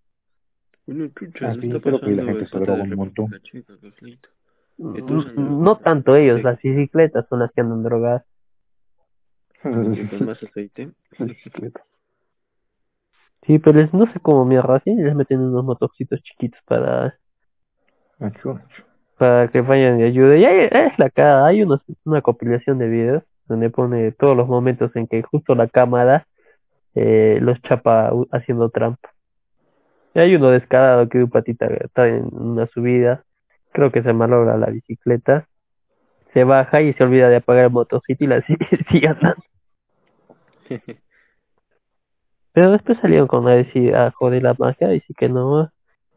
[0.87, 3.27] Bueno, chucha, Ah, no sí, está creo que la gente se droga un montón.
[3.33, 6.43] Entonces, No, no- no tanto ellos, Sí.
[6.43, 8.25] las bicicletas son las que andan drogadas.
[10.27, 10.91] Más aceite.
[13.47, 17.17] Sí, pero les- no sé cómo mierda y les meten unos motorcitos chiquitos para,
[19.19, 20.41] para que vayan y ayuden.
[20.41, 24.49] Y hay, es la cara, hay unos, una compilación de videos donde pone todos los
[24.49, 26.27] momentos en que justo la cámara
[26.95, 29.11] eh, los chapa haciendo trampa.
[30.15, 33.25] Y hay uno descarado que un patita está en una subida,
[33.73, 35.49] creo que se malogra la bicicleta,
[36.33, 39.43] se baja y se olvida de apagar el motorcito y la sigue, sigue andando.
[42.53, 45.73] Pero después salieron con a decir, a joder la magia, y sí que no,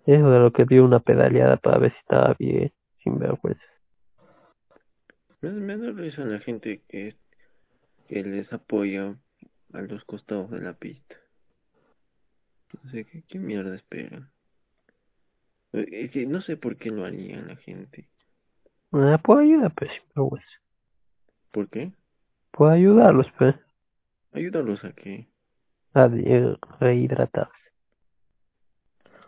[0.05, 2.71] eso de lo que dio una pedaleada para ver si estaba bien,
[3.03, 3.63] sin vergüenza.
[5.41, 7.15] Me da risa la gente que,
[8.09, 9.15] que les apoya
[9.73, 11.15] a los costados de la pista.
[12.83, 14.29] No sé, ¿qué, qué mierda esperan?
[15.73, 18.07] Es que no sé por qué lo harían la gente.
[18.91, 20.47] Ah, puedo ayudar, pues, sin vergüenza.
[21.51, 21.91] ¿Por qué?
[22.51, 23.55] Puedo ayudarlos, pues,
[24.31, 25.27] Ayúdalos a que...
[25.93, 26.09] a
[26.79, 27.53] rehidratarse.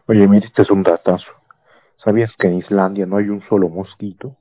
[0.07, 1.31] Oye, mira, este es un datazo.
[2.03, 4.37] ¿Sabías que en Islandia no hay un solo mosquito?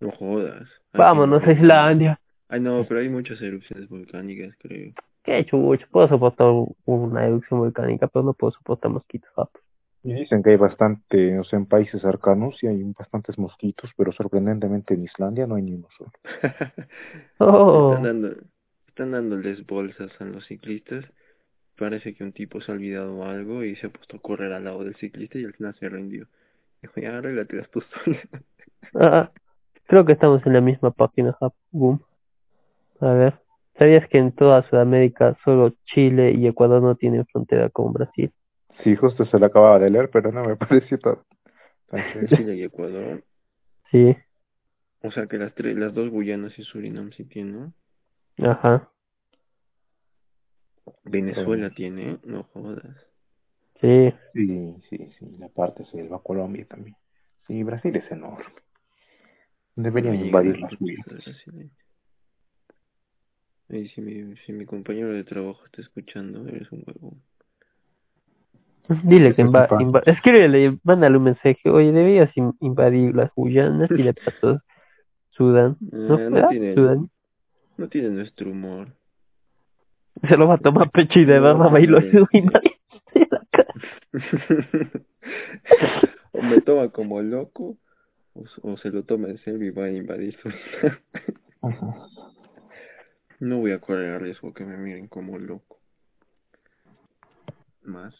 [0.00, 0.68] No jodas.
[0.92, 2.20] Vámonos a Islandia.
[2.48, 4.92] Ay, no, pero hay muchas erupciones volcánicas, creo.
[5.24, 6.48] Qué chucho, puedo soportar
[6.84, 9.60] una erupción volcánica, pero no puedo soportar mosquitos, papi.
[10.04, 14.10] Y dicen que hay bastante, o sea, en países cercanos sí hay bastantes mosquitos, pero
[14.12, 16.10] sorprendentemente en Islandia no hay ni uno solo.
[17.38, 18.36] Oh, Están, dando,
[18.88, 21.04] están dándoles bolsas a los ciclistas.
[21.76, 24.64] Parece que un tipo se ha olvidado algo y se ha puesto a correr al
[24.64, 26.28] lado del ciclista y al final se rindió.
[26.82, 28.16] Dijo, ya arréglatelas tú solo.
[28.94, 29.30] ah,
[29.86, 32.00] creo que estamos en la misma página, Jap- boom.
[33.00, 33.38] A ver,
[33.78, 38.32] ¿sabías que en toda Sudamérica solo Chile y Ecuador no tienen frontera con Brasil?
[38.82, 41.18] Sí, justo se lo acababa de leer, pero no me pareció tan.
[42.28, 43.22] Chile y Ecuador.
[43.90, 44.16] Sí,
[45.02, 47.74] O sea que las tres, las dos Guyanas y Surinam sí tienen, ¿no?
[48.38, 48.90] ajá,
[51.04, 52.96] Venezuela tiene, no jodas.
[53.80, 54.12] sí.
[54.34, 56.96] Sí, sí, sí, la parte selva, Colombia también.
[57.46, 58.44] Sí, Brasil es enorme.
[59.76, 60.72] Deberían invadir las
[61.06, 61.70] brasileña.
[63.72, 67.16] Y si mi, si mi compañero de trabajo está escuchando, eres un huevo.
[69.04, 74.02] Dile que inva, inva- escríbele, mándale un mensaje, oye, debías in- invadir las Guyanas y
[74.02, 74.60] de paso
[75.30, 75.76] Sudán.
[75.80, 77.08] ¿No, Eh, no tiene- Sudán.
[77.78, 78.88] No tiene nuestro humor.
[80.28, 81.98] Se lo va a tomar pecho y de No, barba y lo
[86.32, 87.78] o me toma como loco,
[88.62, 90.48] o, se lo toma en serio y va a invadir su
[91.62, 91.94] Ujú.
[93.42, 95.80] No voy a correr el riesgo que me miren como loco.
[97.82, 98.14] Más.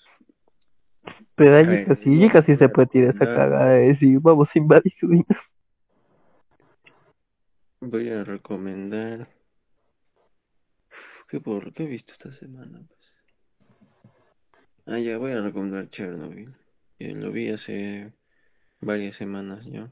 [1.36, 4.58] Pero allí casi, no, casi se no, puede tirar esa cagada de decir, vamos a
[4.58, 5.24] invadir Sudán.
[7.82, 9.28] Voy a recomendar.
[11.28, 12.80] ¿Qué, por, ¿Qué he visto esta semana?
[12.88, 13.00] Pues?
[14.86, 16.52] Ah, ya voy a recomendar Chernobyl.
[16.98, 18.12] Eh, lo vi hace
[18.80, 19.88] varias semanas ya.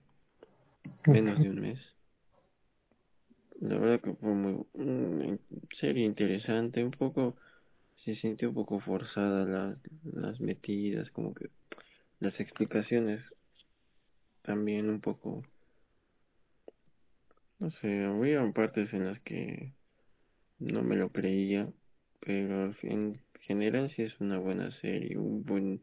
[1.06, 1.99] Menos de un mes.
[3.60, 4.66] La verdad que fue muy.
[4.74, 5.38] una
[5.78, 6.82] serie interesante.
[6.82, 7.36] Un poco.
[8.04, 11.10] Se sintió un poco forzada la, las metidas.
[11.10, 11.48] Como que.
[12.20, 13.22] Las explicaciones.
[14.42, 15.42] También un poco.
[17.58, 19.74] No sé, había partes en las que
[20.58, 21.68] no me lo creía,
[22.20, 25.82] pero en general sí es una buena serie, un buen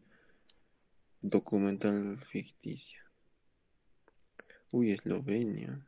[1.22, 3.02] documental ficticio.
[4.72, 5.87] Uy, Eslovenia.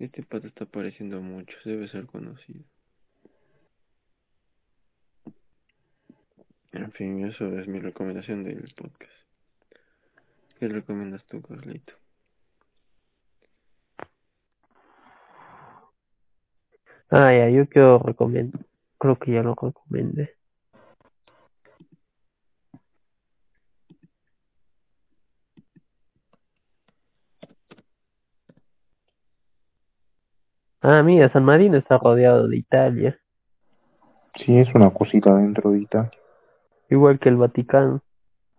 [0.00, 2.64] Este pato está apareciendo a muchos, debe ser conocido.
[6.72, 9.12] En fin, eso es mi recomendación del podcast.
[10.58, 11.92] ¿Qué recomiendas tú, Carlito?
[17.10, 18.64] Ah, ya, yo quiero recomendar.
[18.98, 20.34] Creo que ya lo recomendé.
[30.82, 33.18] Ah, mira, San Marino está rodeado de Italia,
[34.36, 36.10] Sí, es una cosita dentro de Italia.
[36.88, 38.00] igual que el Vaticano,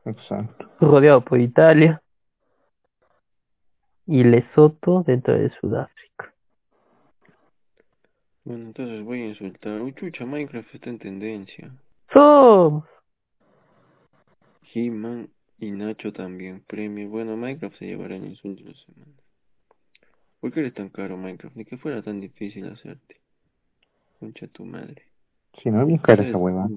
[0.05, 0.69] Exacto.
[0.79, 2.01] rodeado por Italia
[4.05, 6.33] y Lesoto dentro de Sudáfrica.
[8.43, 9.81] Bueno, entonces voy a insultar.
[9.81, 11.71] Uy, chucha, Minecraft está en tendencia.
[12.11, 12.83] ¡Somos!
[14.73, 17.09] He-Man y Nacho también premio.
[17.09, 19.20] Bueno, Minecraft se llevará el insulto de la semana.
[20.41, 21.55] ¿Por qué eres tan caro Minecraft?
[21.55, 23.21] Ni que fuera tan difícil hacerte.
[24.19, 25.03] Concha tu madre.
[25.61, 26.67] Sí, no es bien cara ¿Sabes esa hueva.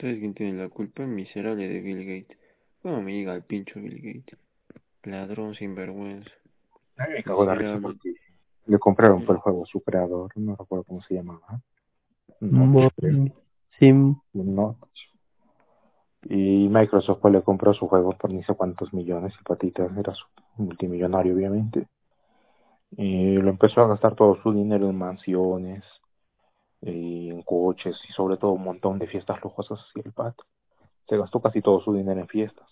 [0.00, 1.02] ¿Sabes quién tiene la culpa?
[1.02, 2.38] El miserable de Bill Gates.
[2.82, 4.38] ¿Cómo me llega al pincho Bill Gates?
[5.02, 6.30] Ladrón sin vergüenza.
[6.96, 7.98] A mí me cagó la risa Miserable.
[7.98, 8.14] porque
[8.66, 11.60] le compraron por el juego su creador, no recuerdo cómo se llamaba.
[12.40, 13.26] No, Mo- creo.
[13.78, 14.16] Sim.
[14.32, 14.78] no.
[16.24, 20.14] Y Microsoft pues, le compró su juego por ni sé cuántos millones, el patita era
[20.14, 20.24] su
[20.56, 21.86] multimillonario obviamente.
[22.96, 25.84] Y lo empezó a gastar todo su dinero en mansiones,
[26.84, 30.34] y en coches y sobre todo un montón de fiestas lujosas así el pat.
[31.08, 32.68] Se gastó casi todo su dinero en fiestas.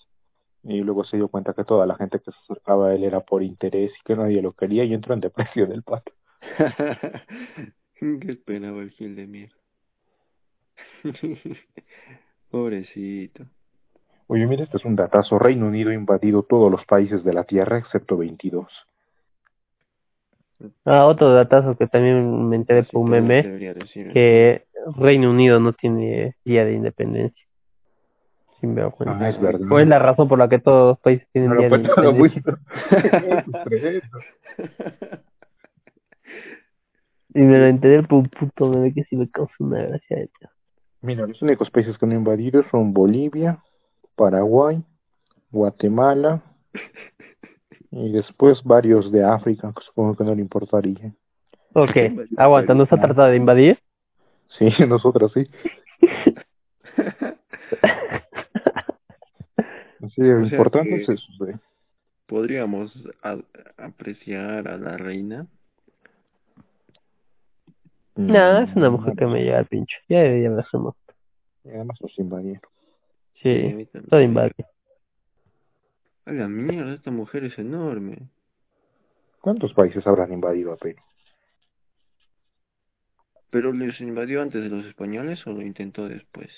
[0.62, 3.20] Y luego se dio cuenta que toda la gente que se acercaba a él era
[3.20, 6.04] por interés y que nadie lo quería y entró en depresión del pat.
[7.94, 9.56] ¿Qué esperaba el gil de mierda?
[12.50, 13.44] Pobrecito.
[14.26, 15.38] Oye, mira, este es un datazo.
[15.38, 18.68] Reino Unido ha invadido todos los países de la Tierra excepto 22.
[20.84, 24.12] Ah, otro datazo que también me enteré por un meme, decir.
[24.12, 24.64] que
[24.96, 27.44] Reino Unido no tiene día de independencia.
[28.60, 29.18] Sin vergüenza.
[29.18, 29.66] Ah, es verdad.
[29.68, 31.84] ¿Cuál es la razón por la que todos los países tienen No día lo de
[31.84, 32.42] independencia?
[37.34, 40.30] Y me lo enteré por un puto meme que sí me causó una gracia de
[40.38, 40.52] Dios.
[41.00, 43.58] Mira, los únicos países que no han invadido son Bolivia,
[44.14, 44.82] Paraguay,
[45.50, 46.42] Guatemala
[47.92, 51.12] y después varios de África, que supongo que no le importaría.
[51.74, 51.96] Ok,
[52.36, 53.78] aguanta, ¿nos ha tratado de invadir?
[54.58, 55.46] Sí, nosotros sí.
[60.14, 61.24] Sí, lo O sea importante es eso.
[61.38, 61.52] sí.
[62.26, 63.38] Podríamos a-
[63.78, 65.46] apreciar a la reina.
[68.16, 69.96] No, es una Mm, mujer que me lleva al pincho.
[70.08, 71.00] Ya debería haberse muerto.
[71.64, 72.60] Y además los invadieron.
[73.42, 74.66] Sí, todo invadido.
[76.24, 78.28] A la mierda, esta mujer es enorme.
[79.40, 81.04] ¿Cuántos países habrán invadido apenas?
[83.50, 86.50] ¿Pero les invadió antes de los españoles o lo intentó después?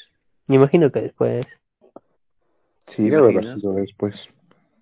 [0.46, 1.46] Me imagino que después.
[2.94, 4.14] Sí, debe haber sido después.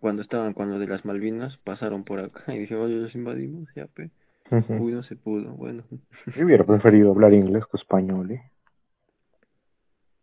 [0.01, 3.69] Cuando estaban con lo de las Malvinas, pasaron por acá y dije, oye, los invadimos,
[3.77, 4.11] ya, pe.
[4.51, 4.75] Ujú.
[4.75, 5.85] Uy, no se pudo, bueno.
[6.37, 8.43] Yo hubiera preferido hablar inglés que español, ¿eh?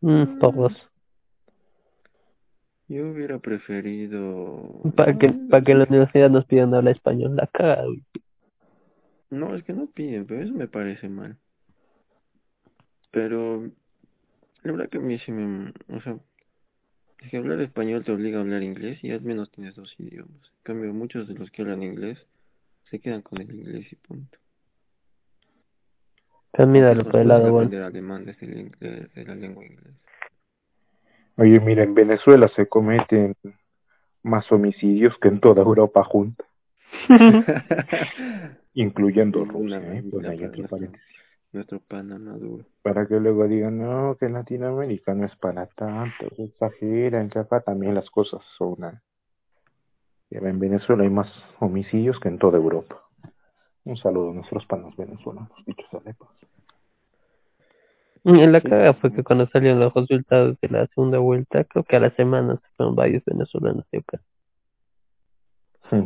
[0.02, 0.74] Mm, todos.
[2.90, 4.82] Yo hubiera preferido...
[4.96, 7.50] Para que, para que la universidad nos pidan hablar español, la
[7.86, 8.04] güey.
[9.30, 11.38] No, es que no piden, pero eso me parece mal.
[13.12, 13.70] Pero
[14.64, 15.72] la verdad que a mí sí me...
[15.96, 16.18] O sea,
[17.22, 20.52] es que hablar español te obliga a hablar inglés y al menos tienes dos idiomas.
[20.58, 22.18] En cambio, muchos de los que hablan inglés
[22.90, 24.38] se quedan con el inglés y punto.
[26.54, 27.68] Pero míralo por el lado bueno.
[27.68, 30.09] aprender alemán desde, el la lengua inglesa.
[31.40, 33.34] Oye, mira, en Venezuela se cometen
[34.24, 36.44] más homicidios que en toda Europa junta,
[38.74, 40.04] incluyendo Una Rusia, ¿eh?
[40.12, 40.26] Pues
[40.70, 42.66] para otro nuestro.
[42.82, 47.96] Para que luego digan, no, que Latinoamérica no es para tanto, exageran, que acá también
[47.96, 49.02] las cosas son una...
[50.30, 53.02] Ya En Venezuela hay más homicidios que en toda Europa.
[53.86, 56.02] Un saludo a nuestros panos venezolanos, dichos sea
[58.24, 61.96] Y la caga fue que cuando salieron los resultados de la segunda vuelta, creo que
[61.96, 64.20] a la semana se fueron varios venezolanos de acá.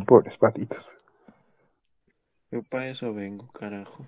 [0.06, 0.84] Pobres patitos.
[2.50, 4.06] Yo para eso vengo, carajo.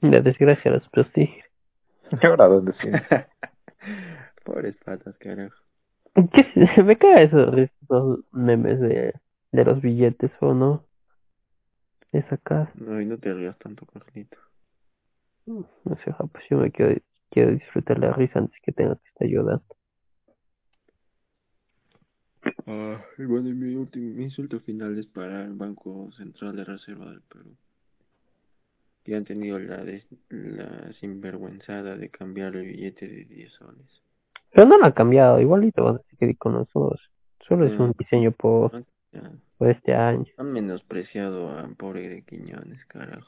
[0.00, 1.44] La desgracia los prosigue.
[2.10, 2.88] ¿Y ahora dónde sí?
[4.44, 5.56] Pobres patas, carajo.
[6.32, 6.44] ¿Qué?
[6.52, 9.14] se- Me caga esos, esos memes de,
[9.52, 10.84] de los billetes, ¿o no?
[12.12, 12.72] Esa casa.
[12.74, 14.36] No, y no te rías tanto, Carlito.
[15.46, 17.00] No sé, ja, pues yo me quiero,
[17.30, 19.62] quiero disfrutar la risa antes que tenga que estar ayudando.
[22.66, 26.64] Ah, y bueno, y mi, último, mi insulto final es para el Banco Central de
[26.64, 27.54] Reserva del Perú.
[29.04, 33.86] Que han tenido la, des- la sinvergüenzada de cambiar el billete de 10 soles.
[34.52, 37.00] Pero no lo han cambiado, igualito van a seguir con nosotros.
[37.46, 37.92] Solo es un Mm.
[37.98, 40.24] diseño por, ya, por este año.
[40.36, 43.26] han menospreciado a pobre de Quiñones, carajo.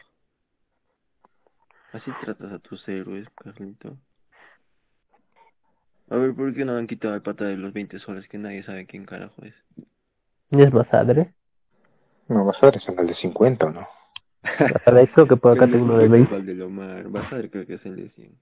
[1.92, 3.96] Así tratas a tus héroes, Carlito.
[6.08, 8.62] A ver, ¿por qué no han quitado el pata de los 20 soles que nadie
[8.62, 9.54] sabe quién carajo es?
[10.50, 11.32] ¿Y es Basadre?
[12.28, 13.88] No, ver, es el de 50, ¿o ¿no?
[14.42, 16.32] Basadre, creo que por acá tengo uno de 20.
[16.32, 17.08] Valdelomar.
[17.08, 18.32] Vas a ver, creo que es el de 100.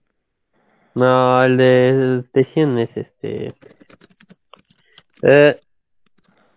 [0.95, 3.55] No, el de, de 100 es este.
[5.23, 5.61] Eh,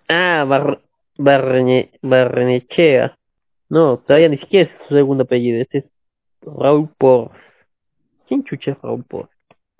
[0.09, 0.81] ah, Bar,
[1.17, 3.17] Barrenechea.
[3.69, 5.61] No, todavía ni siquiera es su segundo apellido.
[5.61, 5.85] Este es
[6.45, 7.41] Raúl Porras.
[8.27, 9.29] ¿Quién chucha es Raúl Porras?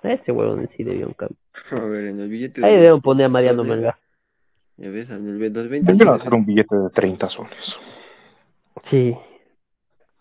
[0.04, 1.38] A ese huevón sí debió un cambio.
[1.72, 3.96] A ver, en el billete de Ahí debemos poner a Mariano Melgar.
[4.78, 7.76] Ya ves, en el de los 20 Deben hacer un billete de 30 soles.
[8.90, 9.16] Sí.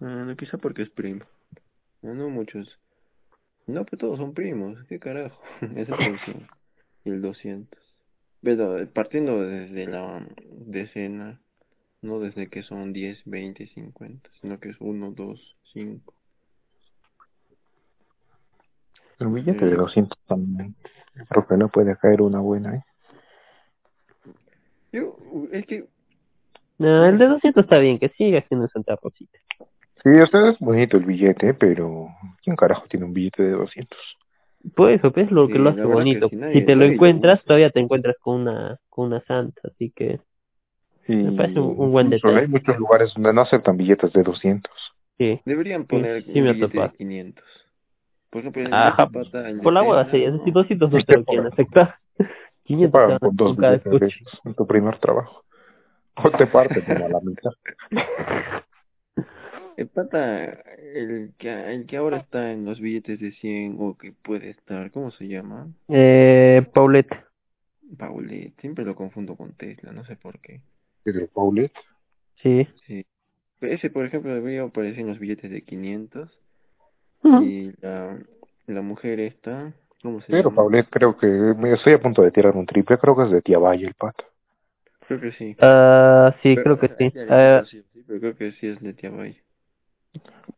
[0.01, 1.24] Ah, no, quizá porque es primo.
[2.03, 2.78] No, no muchos.
[3.66, 4.78] No, pues todos son primos.
[4.88, 5.40] ¿Qué carajo?
[5.76, 6.49] Ese es el 100.
[7.05, 7.80] Y el 200.
[8.43, 11.40] Pero eh, partiendo desde la decena,
[12.03, 16.14] no desde que son 10, 20, 50, sino que es 1, 2, 5.
[19.22, 20.74] El billete de 200 también.
[21.28, 22.84] Creo que no puede caer una buena, ¿eh?
[24.92, 25.16] Yo,
[25.52, 25.84] es que
[26.78, 29.38] No, el de 200 está bien, que siga haciendo Santa Rosita.
[30.02, 32.08] Sí, usted es bonito el billete, pero
[32.42, 33.98] ¿quién carajo tiene un billete de 200?
[34.74, 36.28] Por eso, pues lo que Sí, lo hace bonito.
[36.28, 39.90] sí, nadie- si te lo encuentras, todavía te encuentras con una con una santa, así
[39.94, 40.20] que
[41.08, 42.38] Y Me parece un- un buen detalle.
[42.42, 44.72] Hay muchos lugares donde no aceptan billetes de 200.
[45.18, 45.40] sí.
[45.44, 46.92] deberían poner sí un billete de topado.
[46.96, 47.44] 500.
[48.33, 50.43] Por ejemplo, el Ajá, de pata, de Por la Tena, sería, no.
[50.45, 51.97] si 200 no Sí, te lo por quieren la- aceptar.
[52.16, 52.24] Te
[52.64, 54.12] 500 te pagan con dos de
[54.45, 55.45] en tu primer trabajo.
[56.24, 57.51] O te parten como a la mitad.
[59.76, 60.45] El pata,
[60.78, 64.91] el que, el que ahora está en los billetes de 100 o que puede estar,
[64.91, 65.68] ¿cómo se llama?
[65.89, 67.14] Eh, Paulette.
[67.99, 70.61] Paulet, siempre lo confundo con Tesla, no sé por qué.
[71.03, 71.72] Pedro Paulet.
[72.43, 72.66] Sí.
[72.87, 73.05] Sí.
[73.62, 76.39] Ese, por ejemplo, debería aparecer en los billetes de 500
[77.24, 78.18] Y la,
[78.66, 80.56] la mujer esta, ¿cómo se Pedro llama?
[80.56, 82.98] Paulet creo que me estoy a punto de tirar un triple.
[82.98, 84.24] Creo que es de Tía Valle el pato.
[85.06, 85.56] Creo que sí.
[85.60, 87.04] Ah, sí, Pero, creo que o sea, sí.
[87.14, 89.42] es de Ah, sí, sí, pero creo que sí es de Tía Valle.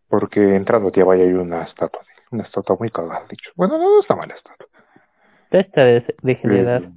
[0.09, 2.01] Porque entrando a Tía Valle hay una estatua.
[2.31, 3.51] Una estatua muy cagada, dicho.
[3.57, 4.69] Bueno, no, no está mala estatua.
[5.51, 6.83] esta vez de generar.
[6.85, 6.93] Eh,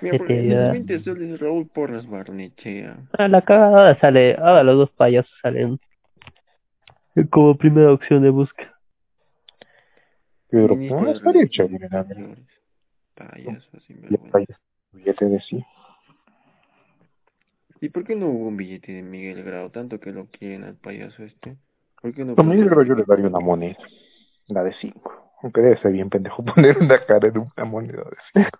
[0.00, 0.72] Mira, porque en los Eternidad.
[0.72, 2.98] 20 soles Raúl Porras Barnechea.
[3.18, 5.78] Ah, la cagada sale, ahora los dos payasos salen
[7.30, 8.72] como primera opción de búsqueda.
[10.48, 12.10] Pedro, de estaría Relaciones chévere, la verdad.
[12.10, 12.46] Exteriores.
[13.14, 14.30] Payaso, sinvergüenza.
[14.38, 14.56] Valle,
[14.92, 15.64] Billete de sí.
[17.80, 19.70] ¿Y por qué no hubo un billete de Miguel Grau?
[19.70, 21.56] Tanto que lo quieren al payaso este.
[22.00, 23.76] ¿Por qué no A puso- creo yo le daría una moneda.
[24.48, 25.12] La de 5.
[25.42, 28.50] Aunque debe ser bien pendejo poner una cara de una moneda de 5.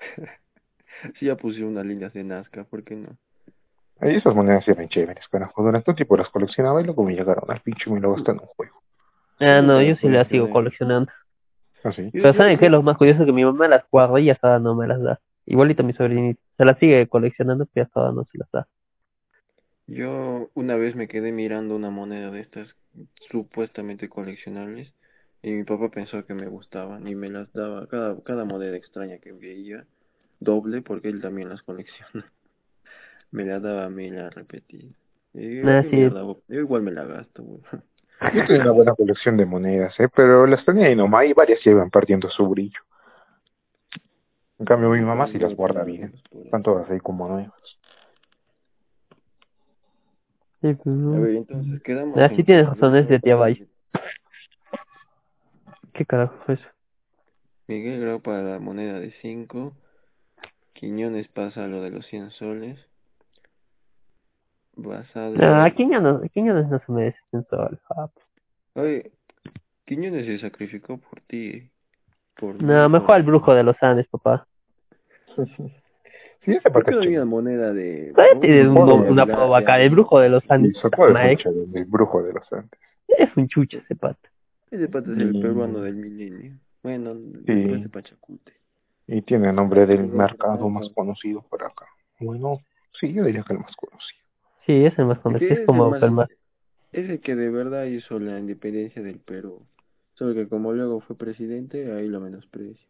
[1.18, 3.16] Sí, ya pusieron unas líneas de Nazca, ¿por qué no?
[4.02, 5.62] Ahí esas monedas eran chéveres, carajo.
[5.62, 8.32] Durante un tiempo las coleccionaba y luego me llegaron al pinche y me lo gasté
[8.32, 8.82] en un juego.
[9.40, 11.06] Ah, no, yo las sí las sigo coleccioné.
[11.06, 11.12] coleccionando.
[12.12, 13.24] Yo- Pero ¿saben qué es lo más curioso?
[13.24, 15.20] Que mi mamá las guarda y hasta no me las da.
[15.46, 16.40] Igualito mi sobrinito.
[16.58, 18.68] Se la sigue coleccionando, pero ya toda no se las da.
[19.86, 22.68] Yo una vez me quedé mirando una moneda de estas
[23.30, 24.92] supuestamente coleccionables
[25.42, 29.18] y mi papá pensó que me gustaban y me las daba cada, cada moneda extraña
[29.18, 29.86] que veía
[30.40, 32.32] doble porque él también las colecciona.
[33.32, 34.88] Me la daba a mí la repetía.
[35.34, 36.14] Y yo, Ah, ¿qué sí.
[36.48, 37.60] Yo igual me la gasto, güey.
[38.34, 40.08] Yo tenía una buena colección de monedas, ¿eh?
[40.14, 42.78] pero las tenía ahí nomás y varias ya iban perdiendo su brillo.
[44.60, 46.14] En cambio, mi mamá sí las guarda bien.
[46.44, 47.52] Están todas ahí como nuevas.
[50.60, 52.16] Sí, pues, A ver, entonces quedamos.
[52.16, 53.66] Ah, en sí tienes razón, es de tía Bay.
[55.92, 56.68] ¿Qué carajo fue eso?
[57.66, 59.72] Miguel grabó para la moneda de 5.
[60.74, 62.78] Quiñones pasa a lo de los 100 soles.
[64.76, 65.34] Basado.
[65.34, 67.78] No, Quiñones, Quiñones no se merece un sol.
[68.74, 69.12] Oye,
[69.84, 71.70] Quiñones se sacrificó por ti.
[72.38, 74.46] Por No, mí, mejor por- al brujo de los Andes, papá.
[76.44, 78.10] Sí, esa ¿Por qué no había moneda de.
[78.16, 80.76] Todavía tiene un, una de- provocar el brujo de los Andes.
[80.82, 81.38] se puede
[81.74, 82.80] el brujo de los Andes.
[83.06, 84.28] es un chucha ese pato.
[84.72, 86.54] Ese pata es el peruano del milenio.
[86.82, 87.14] Bueno,
[87.46, 87.52] Sí.
[87.54, 88.52] de Pachacute.
[89.06, 91.86] Y tiene el nombre del mercado más conocido por acá.
[92.18, 92.58] Bueno,
[92.92, 94.21] sí, yo diría que el más conocido.
[94.66, 95.52] Sí, es el más que conocido.
[95.52, 96.28] Es el como más- más.
[96.92, 99.66] Es el que de verdad hizo la independencia del Perú.
[100.14, 102.86] Solo que como luego fue presidente, ahí lo menosprecio.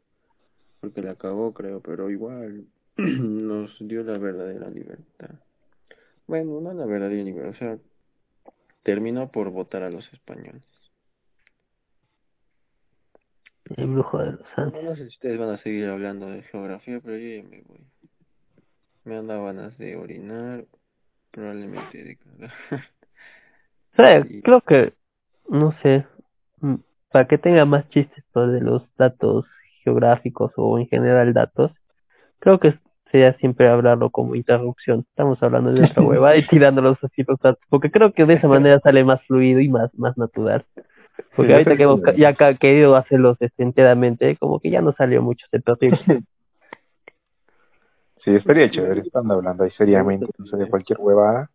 [0.81, 2.64] Porque la cagó, creo, pero igual
[2.97, 5.31] nos dio la verdadera libertad.
[6.27, 7.79] Bueno, no la verdadera libertad, o sea,
[8.83, 10.62] terminó por votar a los españoles.
[13.77, 14.85] El brujo de los Andes.
[14.85, 17.81] no sé si ustedes van a seguir hablando de geografía, pero yo ya me voy.
[19.05, 20.64] Me han dado ganas de orinar,
[21.33, 22.18] probablemente de
[24.30, 24.43] Sí.
[24.43, 24.95] creo que,
[25.49, 26.07] no sé,
[26.61, 26.76] mm,
[27.11, 29.45] para que tenga más chistes de los datos
[29.85, 31.72] geográficos o en general datos,
[32.39, 32.78] creo que
[33.11, 35.05] sería siempre hablarlo como interrupción.
[35.11, 38.49] Estamos hablando de otra hueva y tirándolos así los datos, porque creo que de esa
[38.49, 40.64] manera sale más fluido y más, más natural.
[41.37, 45.22] Porque Sí, ahorita que hemos ya querido hacerlos este, enteramente, como que ya no salió
[45.22, 45.93] mucho ese perfil.
[48.25, 49.01] Sí, estaría chévere.
[49.01, 51.51] Están hablando ahí seriamente, no sé, de cualquier huevada.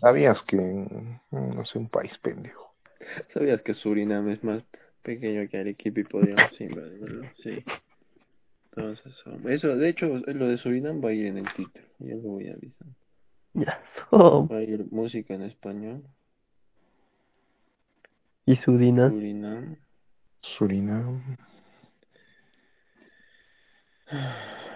[0.00, 2.74] ¿sabías que, mm, no sé, un país pendejo?
[3.32, 4.62] ¿Sabías que Surinam es más
[5.02, 7.28] pequeño que Arequipa y podríamos invadirlo?
[7.42, 7.64] Sí.
[8.74, 12.14] Entonces, hombre, eso, de hecho, lo de Surinam va a ir en el título, ya
[12.14, 12.88] lo voy a avisar.
[14.50, 16.02] Va a ir música en español,
[18.48, 19.10] y Sudina.
[19.10, 19.76] Surinam.
[20.56, 21.36] Surinam.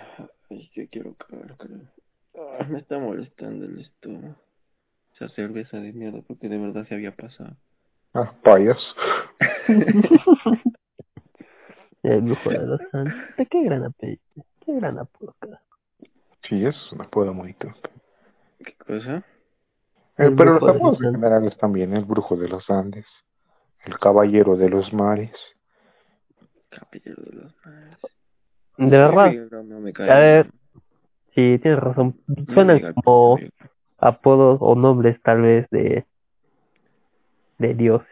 [0.52, 1.80] Ay, que quiero cagar, creo.
[2.36, 4.36] Ah, me está molestando el estómago.
[5.14, 7.54] Esa cerveza de mierda, porque de verdad se había pasado.
[8.14, 8.78] Ah, payas.
[12.02, 13.14] El brujo de los Andes.
[13.50, 14.20] Qué gran apellido.
[14.64, 15.34] Qué gran apodo.
[16.48, 17.90] Sí, es un apodo muy tonto.
[18.64, 19.18] ¿Qué cosa?
[19.18, 19.22] Eh,
[20.26, 21.20] El pero los apodos los en Andes.
[21.20, 21.96] general están bien.
[21.96, 23.06] El brujo de los Andes.
[23.84, 25.32] El caballero de los mares.
[26.70, 27.98] Caballero de los mares.
[28.78, 30.46] De verdad, No, no me cae A ver,
[31.34, 32.16] sí, tienes razón.
[32.52, 33.38] Suenan como
[33.98, 36.04] apodos o nombres tal vez de,
[37.58, 38.08] de dioses.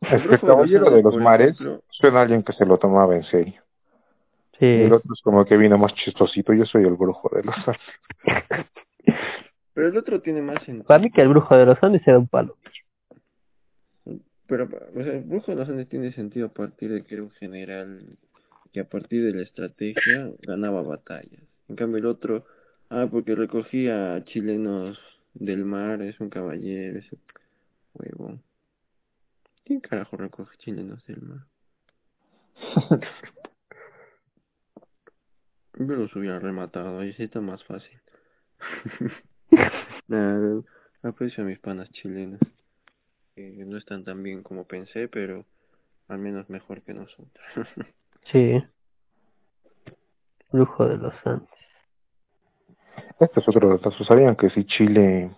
[0.00, 1.56] Los caballero de los mares
[1.88, 3.62] suena a alguien que se lo tomaba en serio.
[4.60, 6.52] Y el otro es como que vino más chistosito.
[6.52, 8.66] Yo soy el brujo de los Andes.
[9.74, 10.84] Pero el otro tiene más sentido.
[10.84, 12.56] para mí que el brujo de los Andes era un palo.
[14.46, 17.24] Pero, o sea, el brujo de los Andes tiene sentido a partir de que era
[17.24, 18.16] un general
[18.74, 21.44] que a partir de la estrategia ganaba batallas.
[21.68, 22.44] En cambio el otro,
[22.90, 24.98] ah, porque recogía chilenos
[25.32, 27.16] del mar, es un caballero, ese
[27.94, 28.42] huevón.
[29.64, 31.46] ¿Quién carajo recoge chilenos del mar?
[35.78, 37.98] Yo los hubiera rematado, ahí sí está más fácil.
[40.06, 40.60] Nah,
[41.02, 42.40] aprecio a mis panas chilenos.
[43.34, 45.46] Que no están tan bien como pensé, pero
[46.08, 47.32] al menos mejor que nosotros.
[48.32, 48.62] Sí.
[50.52, 51.48] Brujo de los Andes.
[53.20, 53.90] Este es otro dato.
[54.04, 55.30] ¿Sabían que si Chile...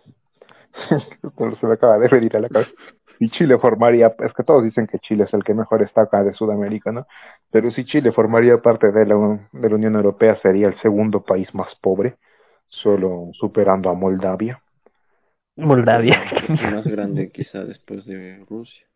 [1.61, 2.70] Se me acaba de venir a la cabeza.
[3.18, 4.14] Si Chile formaría...
[4.18, 7.07] Es que todos dicen que Chile es el que mejor está acá de Sudamérica, ¿no?
[7.51, 11.53] Pero si Chile formaría parte de la, de la Unión Europea, sería el segundo país
[11.55, 12.16] más pobre,
[12.68, 14.62] solo superando a Moldavia.
[15.57, 16.22] Moldavia.
[16.49, 18.87] Es más grande quizá después de Rusia.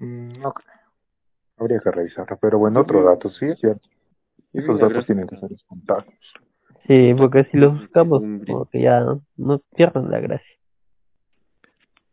[0.00, 0.83] Mm, No creo.
[1.56, 2.36] Habría que revisarlo.
[2.40, 3.88] Pero bueno, otro dato, sí, es cierto.
[4.52, 6.14] Esos datos tienen que ser espontáneos.
[6.86, 9.00] Sí, porque si los buscamos, como que ya
[9.36, 10.56] no pierden la gracia.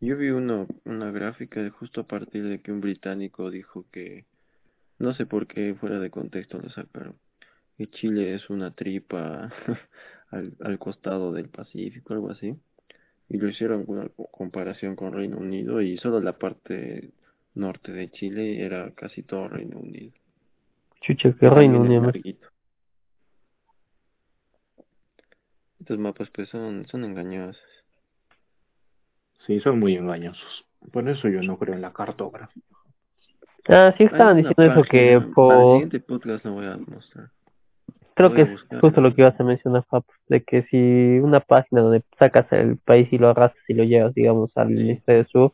[0.00, 4.24] Yo vi uno, una gráfica de justo a partir de que un británico dijo que
[4.98, 7.16] No sé por qué fuera de contexto lo sacaron.
[7.76, 9.50] Que Chile es una tripa
[10.30, 12.56] al, al costado del Pacífico, algo así.
[13.28, 17.12] Y lo hicieron con una co- comparación con Reino Unido y solo la parte
[17.54, 20.12] norte de Chile era casi todo Reino Unido.
[21.00, 22.12] Chucha, que Reino Unido.
[25.80, 27.60] Estos mapas pues son, son engañosos.
[29.46, 30.64] Sí, son muy engañosos.
[30.92, 32.62] Por eso yo no creo en la cartografía.
[33.68, 35.72] Ah, sí estaban diciendo eso que Para el por...
[35.72, 37.30] siguiente podcast lo voy a mostrar.
[38.14, 41.40] Creo voy que es justo lo que ibas a mencionar, Fab, de que si una
[41.40, 44.80] página donde sacas el país y lo arrastras y lo llevas, digamos, al Sí.
[44.80, 45.52] hemisferio sur,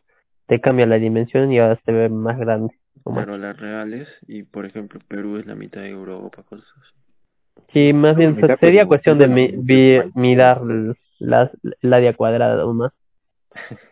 [0.49, 2.75] te cambia la dimensión y ahora se ve más grande.
[3.05, 6.93] más- Claro, las reales y por ejemplo Perú es la mitad de Europa, cosas así.
[7.73, 11.51] Sí, más bien sería cuestión de mi- la vi- mirar l- las-
[11.83, 12.93] el área cuadrada o más.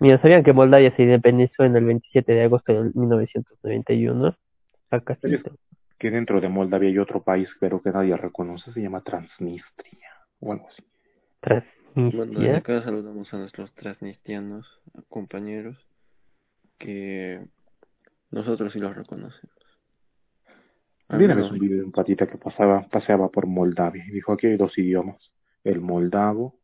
[0.00, 4.36] Mira, ¿sabían que Moldavia se independizó en el 27 de agosto de 1991?
[4.90, 5.18] Acá
[5.98, 10.52] que dentro de Moldavia hay otro país, pero que nadie reconoce, se llama Transnistria, o
[10.52, 10.82] algo así.
[11.96, 12.52] Bueno, Transnistria.
[12.52, 14.66] desde acá saludamos a nuestros transnistianos
[15.08, 15.78] compañeros
[16.78, 17.40] que
[18.30, 19.56] nosotros sí los reconocemos.
[21.08, 24.04] Al Vi una vez menos un video de un patita que pasaba, paseaba por Moldavia
[24.06, 25.32] y dijo aquí hay dos idiomas,
[25.64, 26.58] el moldavo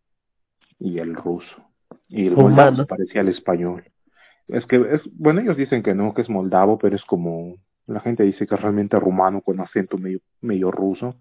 [0.78, 1.64] y el ruso.
[2.08, 3.84] Y el moldavo se parecía al español.
[4.48, 7.54] Es que es, bueno, ellos dicen que no, que es moldavo, pero es como,
[7.86, 11.16] la gente dice que es realmente rumano con acento medio, medio ruso,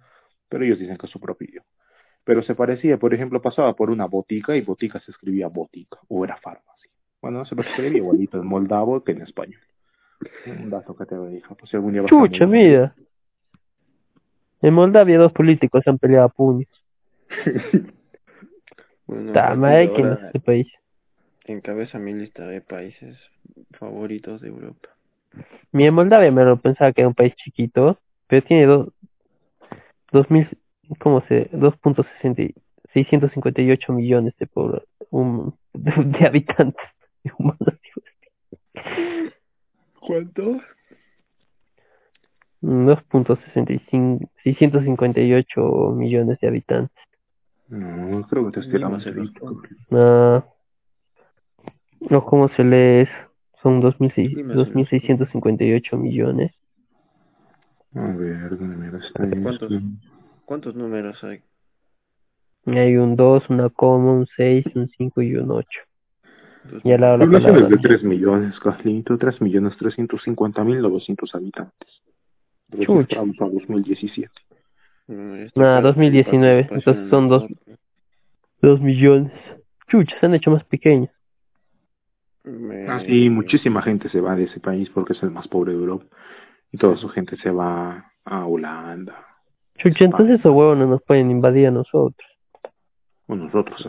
[0.50, 1.68] pero ellos dicen que es su propio idioma.
[2.32, 6.24] Pero se parecía, por ejemplo, pasaba por una botica y botica se escribía botica, o
[6.24, 6.90] era farmacia.
[7.22, 9.60] Bueno, se lo escribía igualito en moldavo que en español.
[10.48, 12.96] Un dato que te dijo, pues si algún día a Chucha, mira.
[14.62, 16.70] En Moldavia dos políticos se han peleado a puños.
[19.08, 20.68] bueno, Ta por madre, ejemplo, ¿quién es ahora este país?
[21.44, 23.18] encabeza mi lista de países
[23.72, 24.88] favoritos de Europa.
[25.74, 28.88] Mira, Moldavia me lo pensaba que era un país chiquito, pero tiene dos,
[30.14, 30.48] dos mil,
[31.00, 31.50] ¿cómo se?
[31.52, 32.54] 2.60
[32.94, 36.86] 658 millones de pobla- um, de, de habitantes
[37.38, 37.80] humanos.
[40.00, 40.60] ¿Cuánto?
[42.62, 46.96] 2.65 658 millones de habitantes.
[47.70, 48.78] No, creo que te se
[49.12, 49.32] los
[49.92, 50.46] Ah,
[52.10, 53.32] no, ¿cómo se lee eso?
[53.62, 56.52] Son 2006 Lima se los 2.658 millones.
[57.94, 59.72] A ver, ¿dónde me está ¿Cuántos?
[60.52, 61.40] ¿Cuántos números hay?
[62.66, 65.80] Hay un 2, una coma, un 6, un 5 y un 8.
[66.66, 67.18] Dos Y la.
[67.18, 67.82] Población es de palabra.
[67.82, 72.02] 3 millones, Carlito, 3 millones 350 mil 900 habitantes.
[72.82, 72.92] Chucha.
[73.22, 74.30] Registramos a 2017.
[75.08, 77.44] No, este Nah, país 2019, participación entonces en son la dos.
[77.44, 77.78] ONU.
[78.62, 79.34] 2 millones.
[79.88, 81.12] Chucha, se han hecho más pequeños.
[82.44, 85.72] Me- Ah, sí, muchísima gente se va de ese país porque es el más pobre
[85.72, 86.08] de Europa.
[86.74, 89.28] Y toda su gente se va a Holanda.
[89.82, 92.28] Chucha, entonces esos huevos no nos pueden invadir a nosotros.
[93.28, 93.88] O nosotros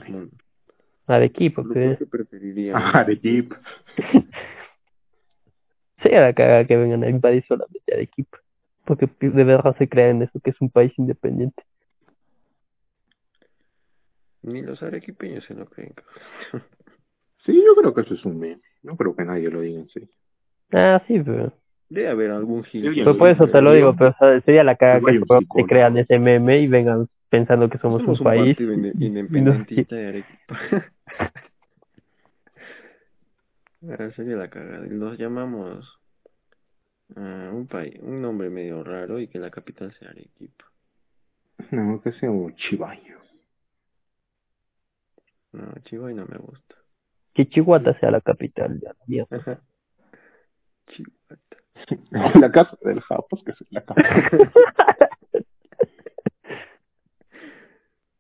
[1.21, 2.73] equipo, ¿por que qué preferiría?
[2.75, 3.53] Ah, de Jeep.
[6.03, 8.39] sea la cagada que vengan a invadir solamente al equipo.
[8.85, 11.63] Porque de verdad se creen eso, que es un país independiente.
[14.43, 15.95] Ni los arequipeños se lo creen.
[17.45, 18.63] Sí, yo creo que eso es un meme.
[18.85, 20.09] No creo que nadie lo diga en sí.
[20.71, 21.53] Ah, sí, pero...
[21.93, 23.05] Debe haber algún gil.
[23.05, 25.67] Lo por eso te lo digo, pero o sea, sería la cagada Igual que se
[25.69, 28.57] crean ese meme y vengan pensando que somos, Somos un país.
[28.99, 30.59] independentista de Arequipa.
[34.17, 34.87] Sería la cagada.
[34.87, 36.01] Nos llamamos
[37.17, 40.65] ah, un país, un nombre medio raro y que la capital sea Arequipa.
[41.73, 43.19] No, que sea un chivaño.
[45.53, 46.77] No, Chihuahua no me gusta.
[47.35, 49.61] Que Chihuahua sea la capital de la mierda.
[50.87, 51.22] Chihuahua.
[52.35, 54.03] La casa del Japos, que es la casa.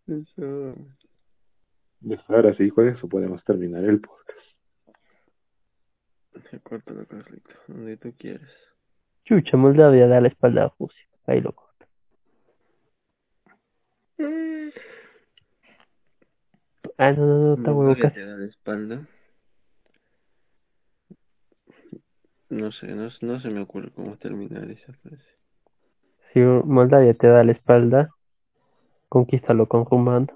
[0.06, 0.74] Eso.
[2.28, 4.22] Ahora sí, con eso podemos terminar el podcast.
[6.64, 8.51] Córtalo, Carlito, donde tú quieras.
[9.24, 11.06] Chucha, Moldavia da la espalda a Rusia.
[11.26, 11.86] Ahí lo corta.
[16.98, 19.09] Ah, no, no, no, está huevo da la espalda.
[22.52, 25.24] No sé, no, no se me ocurre cómo terminar esa frase.
[26.32, 28.10] Si Moldavia te da la espalda,
[29.08, 30.26] conquístalo con rumano.